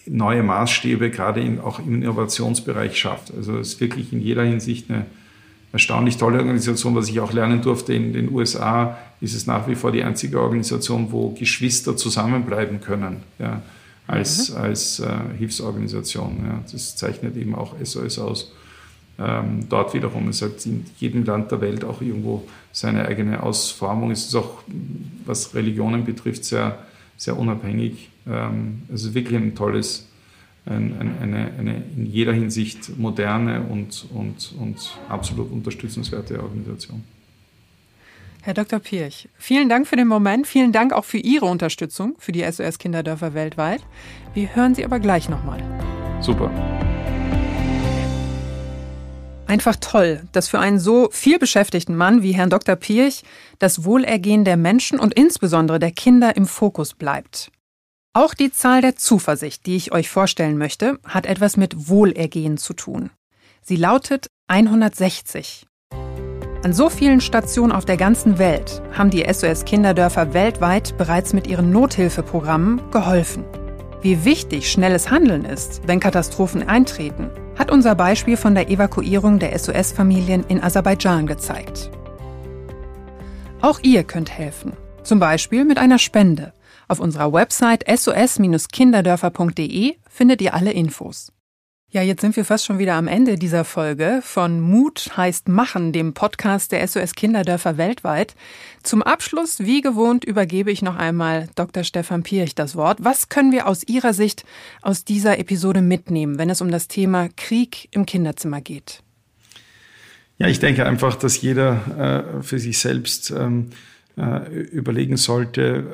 neue 0.08 0.42
Maßstäbe 0.42 1.12
gerade 1.12 1.40
in, 1.40 1.60
auch 1.60 1.80
im 1.80 2.02
Innovationsbereich 2.02 2.98
schafft. 2.98 3.32
Also 3.36 3.60
es 3.60 3.74
ist 3.74 3.82
wirklich 3.82 4.12
in 4.12 4.22
jeder 4.22 4.44
Hinsicht 4.44 4.90
eine 4.90 5.06
erstaunlich 5.72 6.18
tolle 6.18 6.40
Organisation, 6.40 6.96
was 6.96 7.10
ich 7.10 7.20
auch 7.20 7.34
lernen 7.34 7.62
durfte. 7.62 7.94
In 7.94 8.14
den 8.14 8.32
USA 8.32 8.98
ist 9.22 9.36
es 9.36 9.46
nach 9.46 9.68
wie 9.68 9.76
vor 9.76 9.92
die 9.92 10.04
einzige 10.04 10.40
Organisation, 10.40 11.12
wo 11.12 11.32
Geschwister 11.32 11.98
zusammenbleiben 11.98 12.82
können. 12.82 13.18
Ja, 13.40 13.62
als, 14.08 14.52
mhm. 14.52 14.58
als 14.58 15.00
äh, 15.00 15.08
Hilfsorganisation. 15.38 16.44
Ja. 16.46 16.64
Das 16.72 16.96
zeichnet 16.96 17.36
eben 17.38 17.56
auch 17.56 17.76
SOS 17.84 18.20
aus. 18.20 18.52
Ähm, 19.18 19.68
dort 19.70 19.94
wiederum 19.94 20.30
ist 20.30 20.42
halt 20.42 20.66
in 20.66 20.86
jedem 20.98 21.24
Land 21.24 21.52
der 21.52 21.62
Welt 21.62 21.84
auch 21.84 22.02
irgendwo 22.02 22.44
seine 22.72 23.08
eigene 23.08 23.42
Ausformung. 23.42 24.12
Es 24.12 24.26
ist 24.26 24.36
auch, 24.36 24.64
was 25.26 25.56
Religionen 25.56 26.04
betrifft, 26.04 26.44
sehr, 26.44 26.80
sehr 27.16 27.38
unabhängig. 27.38 28.10
Ähm, 28.28 28.84
es 28.94 29.04
ist 29.06 29.14
wirklich 29.14 29.40
ein 29.40 29.56
tolles, 29.56 30.08
ein, 30.66 30.96
ein, 31.00 31.18
eine, 31.22 31.52
eine 31.58 31.84
in 31.96 32.08
jeder 32.08 32.34
Hinsicht 32.34 32.98
moderne 32.98 33.62
und, 33.62 34.06
und, 34.14 34.54
und 34.60 34.98
absolut 35.08 35.52
unterstützenswerte 35.52 36.42
Organisation. 36.42 37.04
Herr 38.42 38.54
Dr. 38.54 38.80
Pirch, 38.80 39.28
vielen 39.40 39.70
Dank 39.70 39.88
für 39.88 39.96
den 39.96 40.08
Moment, 40.08 40.46
vielen 40.46 40.72
Dank 40.72 40.94
auch 40.94 41.06
für 41.06 41.18
Ihre 41.18 41.46
Unterstützung 41.46 42.16
für 42.20 42.32
die 42.32 42.44
SOS 42.44 42.78
Kinderdörfer 42.78 43.34
weltweit. 43.34 43.82
Wir 44.36 44.56
hören 44.56 44.76
Sie 44.76 44.86
aber 44.86 45.00
gleich 45.00 45.30
nochmal. 45.30 45.64
Super. 46.22 46.52
Einfach 49.48 49.76
toll, 49.76 50.24
dass 50.32 50.48
für 50.48 50.60
einen 50.60 50.80
so 50.80 51.10
viel 51.12 51.38
beschäftigten 51.38 51.96
Mann 51.96 52.24
wie 52.24 52.32
Herrn 52.32 52.50
Dr. 52.50 52.76
Pirch 52.76 53.24
das 53.60 53.84
Wohlergehen 53.84 54.44
der 54.44 54.58
Menschen 54.58 55.00
und 55.00 55.14
insbesondere 55.14 55.78
der 55.78 55.92
Kinder 55.92 56.36
im 56.36 56.48
Fokus 56.48 56.94
bleibt. 56.94 57.52
Auch 58.14 58.34
die 58.34 58.52
Zahl 58.52 58.82
der 58.82 58.96
Zuversicht, 58.96 59.66
die 59.66 59.76
ich 59.76 59.92
euch 59.92 60.10
vorstellen 60.10 60.58
möchte, 60.58 61.00
hat 61.06 61.26
etwas 61.26 61.58
mit 61.58 61.90
Wohlergehen 61.90 62.58
zu 62.58 62.74
tun. 62.74 63.12
Sie 63.62 63.76
lautet 63.76 64.28
160. 64.48 65.68
An 66.64 66.74
so 66.74 66.90
vielen 66.90 67.22
Stationen 67.22 67.72
auf 67.72 67.86
der 67.86 67.98
ganzen 67.98 68.40
Welt 68.40 68.82
haben 68.94 69.12
die 69.12 69.26
SOS 69.32 69.66
Kinderdörfer 69.66 70.34
weltweit 70.34 70.98
bereits 70.98 71.34
mit 71.34 71.46
ihren 71.46 71.70
Nothilfeprogrammen 71.70 72.90
geholfen. 72.90 73.44
Wie 74.02 74.26
wichtig 74.26 74.72
schnelles 74.72 75.12
Handeln 75.12 75.46
ist, 75.46 75.82
wenn 75.86 76.00
Katastrophen 76.00 76.68
eintreten, 76.68 77.30
hat 77.58 77.72
unser 77.72 77.96
Beispiel 77.96 78.38
von 78.38 78.56
der 78.56 78.70
Evakuierung 78.70 79.40
der 79.40 79.58
SOS-Familien 79.58 80.44
in 80.48 80.62
Aserbaidschan 80.62 81.28
gezeigt. 81.28 81.90
Auch 83.62 83.80
ihr 83.82 84.04
könnt 84.04 84.30
helfen, 84.30 84.74
zum 85.04 85.20
Beispiel 85.20 85.66
mit 85.66 85.78
einer 85.78 86.00
Spende. 86.00 86.54
Auf 86.88 87.00
unserer 87.00 87.34
Website 87.34 87.84
sos-kinderdörfer.de 87.88 89.96
findet 90.10 90.42
ihr 90.42 90.54
alle 90.54 90.72
Infos. 90.72 91.32
Ja, 91.96 92.02
jetzt 92.02 92.20
sind 92.20 92.36
wir 92.36 92.44
fast 92.44 92.66
schon 92.66 92.78
wieder 92.78 92.96
am 92.96 93.08
Ende 93.08 93.38
dieser 93.38 93.64
Folge 93.64 94.20
von 94.22 94.60
Mut 94.60 95.12
heißt 95.16 95.48
Machen, 95.48 95.94
dem 95.94 96.14
Podcast 96.14 96.74
der 96.74 96.86
SOS 96.86 97.16
Kinderdörfer 97.16 97.78
weltweit. 97.78 98.36
Zum 98.84 99.02
Abschluss, 99.02 99.62
wie 99.62 99.80
gewohnt, 99.80 100.26
übergebe 100.26 100.72
ich 100.72 100.82
noch 100.82 100.98
einmal 100.98 101.48
Dr. 101.56 101.86
Stefan 101.86 102.24
Pirch 102.24 102.54
das 102.54 102.76
Wort. 102.76 102.98
Was 103.02 103.30
können 103.30 103.54
wir 103.54 103.66
aus 103.66 103.88
Ihrer 103.88 104.14
Sicht 104.14 104.44
aus 104.82 105.06
dieser 105.06 105.40
Episode 105.40 105.82
mitnehmen, 105.82 106.38
wenn 106.38 106.50
es 106.50 106.60
um 106.60 106.70
das 106.70 106.90
Thema 106.90 107.30
Krieg 107.38 107.88
im 107.92 108.06
Kinderzimmer 108.06 108.60
geht? 108.60 109.02
Ja, 110.38 110.50
ich 110.50 110.60
denke 110.60 110.86
einfach, 110.86 111.16
dass 111.16 111.42
jeder 111.42 112.26
äh, 112.38 112.44
für 112.44 112.60
sich 112.60 112.78
selbst 112.78 113.32
ähm, 113.32 113.70
äh, 114.18 114.52
überlegen 114.52 115.16
sollte, 115.16 115.86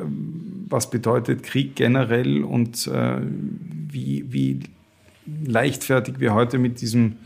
was 0.68 0.90
bedeutet 0.90 1.44
Krieg 1.44 1.76
generell 1.76 2.44
und 2.44 2.88
äh, 2.88 3.18
wie, 3.22 4.26
wie 4.34 4.62
leichtfertig 5.46 6.20
wir 6.20 6.34
heute 6.34 6.58
mit 6.58 6.82
diesem 6.82 7.18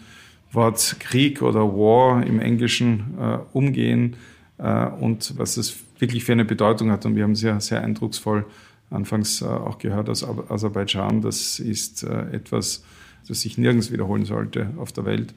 Wort 0.52 0.98
Krieg 1.00 1.42
oder 1.42 1.62
War 1.62 2.26
im 2.26 2.40
Englischen 2.40 3.16
äh, 3.20 3.38
umgehen 3.54 4.16
äh, 4.58 4.86
und 4.86 5.38
was 5.38 5.58
es 5.58 5.78
wirklich 6.00 6.24
für 6.24 6.32
eine 6.32 6.46
Bedeutung 6.46 6.92
hat. 6.92 7.06
Und 7.06 7.16
wir 7.16 7.24
haben 7.24 7.36
sehr, 7.36 7.60
sehr 7.60 7.82
eindrucksvoll 7.82 8.46
anfangs 8.90 9.42
äh, 9.42 9.46
auch 9.46 9.78
gehört 9.78 10.10
aus 10.10 10.24
Aserbaidschan. 10.24 11.22
Das 11.22 11.60
ist 11.60 12.04
äh, 12.04 12.32
etwas, 12.32 12.84
das 13.28 13.42
sich 13.42 13.58
nirgends 13.58 13.92
wiederholen 13.92 14.26
sollte 14.26 14.70
auf 14.78 14.92
der 14.92 15.06
Welt. 15.06 15.34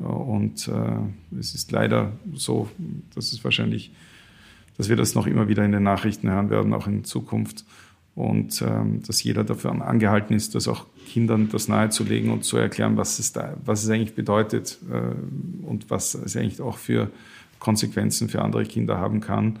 Äh, 0.00 0.04
und 0.04 0.68
äh, 0.68 1.38
es 1.38 1.54
ist 1.54 1.72
leider 1.72 2.12
so, 2.34 2.68
dass 3.14 3.32
es 3.32 3.44
wahrscheinlich, 3.44 3.92
dass 4.76 4.88
wir 4.88 4.96
das 4.96 5.14
noch 5.14 5.26
immer 5.26 5.48
wieder 5.48 5.64
in 5.64 5.72
den 5.72 5.82
Nachrichten 5.82 6.30
hören 6.30 6.50
werden, 6.50 6.72
auch 6.74 6.86
in 6.86 7.04
Zukunft 7.04 7.64
und 8.14 8.60
ähm, 8.62 9.02
dass 9.06 9.22
jeder 9.22 9.42
dafür 9.42 9.70
angehalten 9.70 10.34
ist, 10.34 10.54
das 10.54 10.68
auch 10.68 10.86
Kindern 11.06 11.48
das 11.50 11.68
nahezulegen 11.68 12.30
und 12.30 12.44
zu 12.44 12.58
erklären, 12.58 12.96
was 12.96 13.18
es, 13.18 13.32
da, 13.32 13.54
was 13.64 13.84
es 13.84 13.90
eigentlich 13.90 14.14
bedeutet 14.14 14.78
äh, 14.90 15.66
und 15.66 15.88
was 15.88 16.14
es 16.14 16.36
eigentlich 16.36 16.60
auch 16.60 16.76
für 16.76 17.10
Konsequenzen 17.58 18.28
für 18.28 18.42
andere 18.42 18.64
Kinder 18.64 18.98
haben 18.98 19.20
kann. 19.20 19.60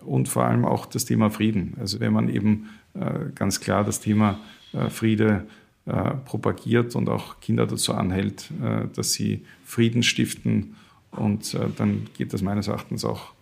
Und 0.00 0.28
vor 0.28 0.44
allem 0.44 0.64
auch 0.64 0.86
das 0.86 1.04
Thema 1.04 1.30
Frieden. 1.30 1.74
Also 1.78 2.00
wenn 2.00 2.12
man 2.12 2.28
eben 2.28 2.70
äh, 2.94 3.30
ganz 3.34 3.60
klar 3.60 3.84
das 3.84 4.00
Thema 4.00 4.38
äh, 4.72 4.88
Friede 4.88 5.46
äh, 5.86 6.14
propagiert 6.24 6.96
und 6.96 7.08
auch 7.08 7.40
Kinder 7.40 7.66
dazu 7.66 7.94
anhält, 7.94 8.50
äh, 8.62 8.88
dass 8.94 9.12
sie 9.12 9.44
Frieden 9.64 10.02
stiften 10.02 10.76
und 11.10 11.54
äh, 11.54 11.66
dann 11.76 12.08
geht 12.16 12.32
das 12.32 12.42
meines 12.42 12.68
Erachtens 12.68 13.04
auch 13.04 13.32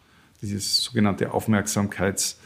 dieses 0.42 0.82
sogenannte 0.82 1.30
Aufmerksamkeits- 1.30 2.36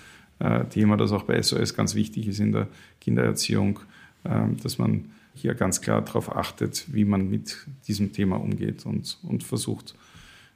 Thema, 0.71 0.97
das 0.97 1.13
auch 1.13 1.23
bei 1.23 1.41
SOS 1.41 1.75
ganz 1.75 1.95
wichtig 1.95 2.29
ist 2.29 2.41
in 2.41 2.53
der 2.53 2.69
Kindererziehung, 3.01 3.81
ähm, 4.25 4.57
dass 4.63 4.79
man 4.79 5.11
hier 5.35 5.55
ganz 5.55 5.81
klar 5.81 6.03
darauf 6.03 6.35
achtet, 6.35 6.87
wie 6.93 7.05
man 7.05 7.29
mit 7.29 7.67
diesem 7.89 8.13
Thema 8.13 8.37
umgeht 8.37 8.87
und, 8.87 9.19
und 9.23 9.43
versucht, 9.43 9.95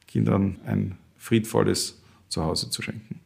Kindern 0.07 0.57
ein 0.65 0.97
friedvolles 1.17 2.01
Zuhause 2.29 2.71
zu 2.71 2.83
schenken. 2.83 3.21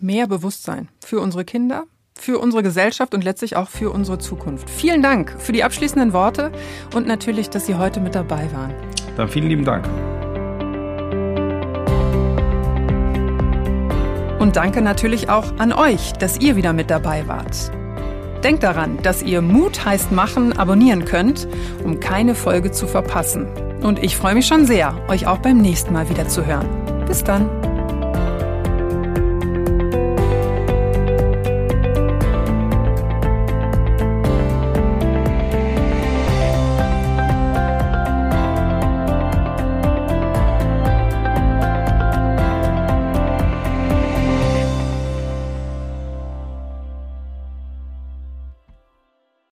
Mehr 0.00 0.26
Bewusstsein 0.26 0.88
für 1.04 1.20
unsere 1.20 1.44
Kinder, 1.44 1.84
für 2.14 2.38
unsere 2.38 2.62
Gesellschaft 2.62 3.14
und 3.14 3.22
letztlich 3.22 3.56
auch 3.56 3.68
für 3.68 3.90
unsere 3.90 4.18
Zukunft. 4.18 4.68
Vielen 4.68 5.02
Dank 5.02 5.36
für 5.38 5.52
die 5.52 5.62
abschließenden 5.62 6.12
Worte 6.12 6.50
und 6.94 7.06
natürlich, 7.06 7.50
dass 7.50 7.66
Sie 7.66 7.74
heute 7.74 8.00
mit 8.00 8.14
dabei 8.14 8.50
waren. 8.52 8.74
Dann 9.16 9.28
vielen 9.28 9.48
lieben 9.48 9.64
Dank. 9.64 9.86
Und 14.50 14.56
danke 14.56 14.82
natürlich 14.82 15.28
auch 15.28 15.58
an 15.58 15.72
euch, 15.72 16.12
dass 16.14 16.40
ihr 16.40 16.56
wieder 16.56 16.72
mit 16.72 16.90
dabei 16.90 17.28
wart. 17.28 17.70
Denkt 18.42 18.64
daran, 18.64 18.98
dass 19.00 19.22
ihr 19.22 19.42
Mut 19.42 19.84
heißt 19.84 20.10
machen 20.10 20.58
abonnieren 20.58 21.04
könnt, 21.04 21.46
um 21.84 22.00
keine 22.00 22.34
Folge 22.34 22.72
zu 22.72 22.88
verpassen. 22.88 23.46
Und 23.80 24.02
ich 24.02 24.16
freue 24.16 24.34
mich 24.34 24.48
schon 24.48 24.66
sehr, 24.66 24.92
euch 25.06 25.28
auch 25.28 25.38
beim 25.38 25.58
nächsten 25.58 25.92
Mal 25.92 26.10
wieder 26.10 26.26
zu 26.26 26.44
hören. 26.44 26.66
Bis 27.06 27.22
dann. 27.22 27.59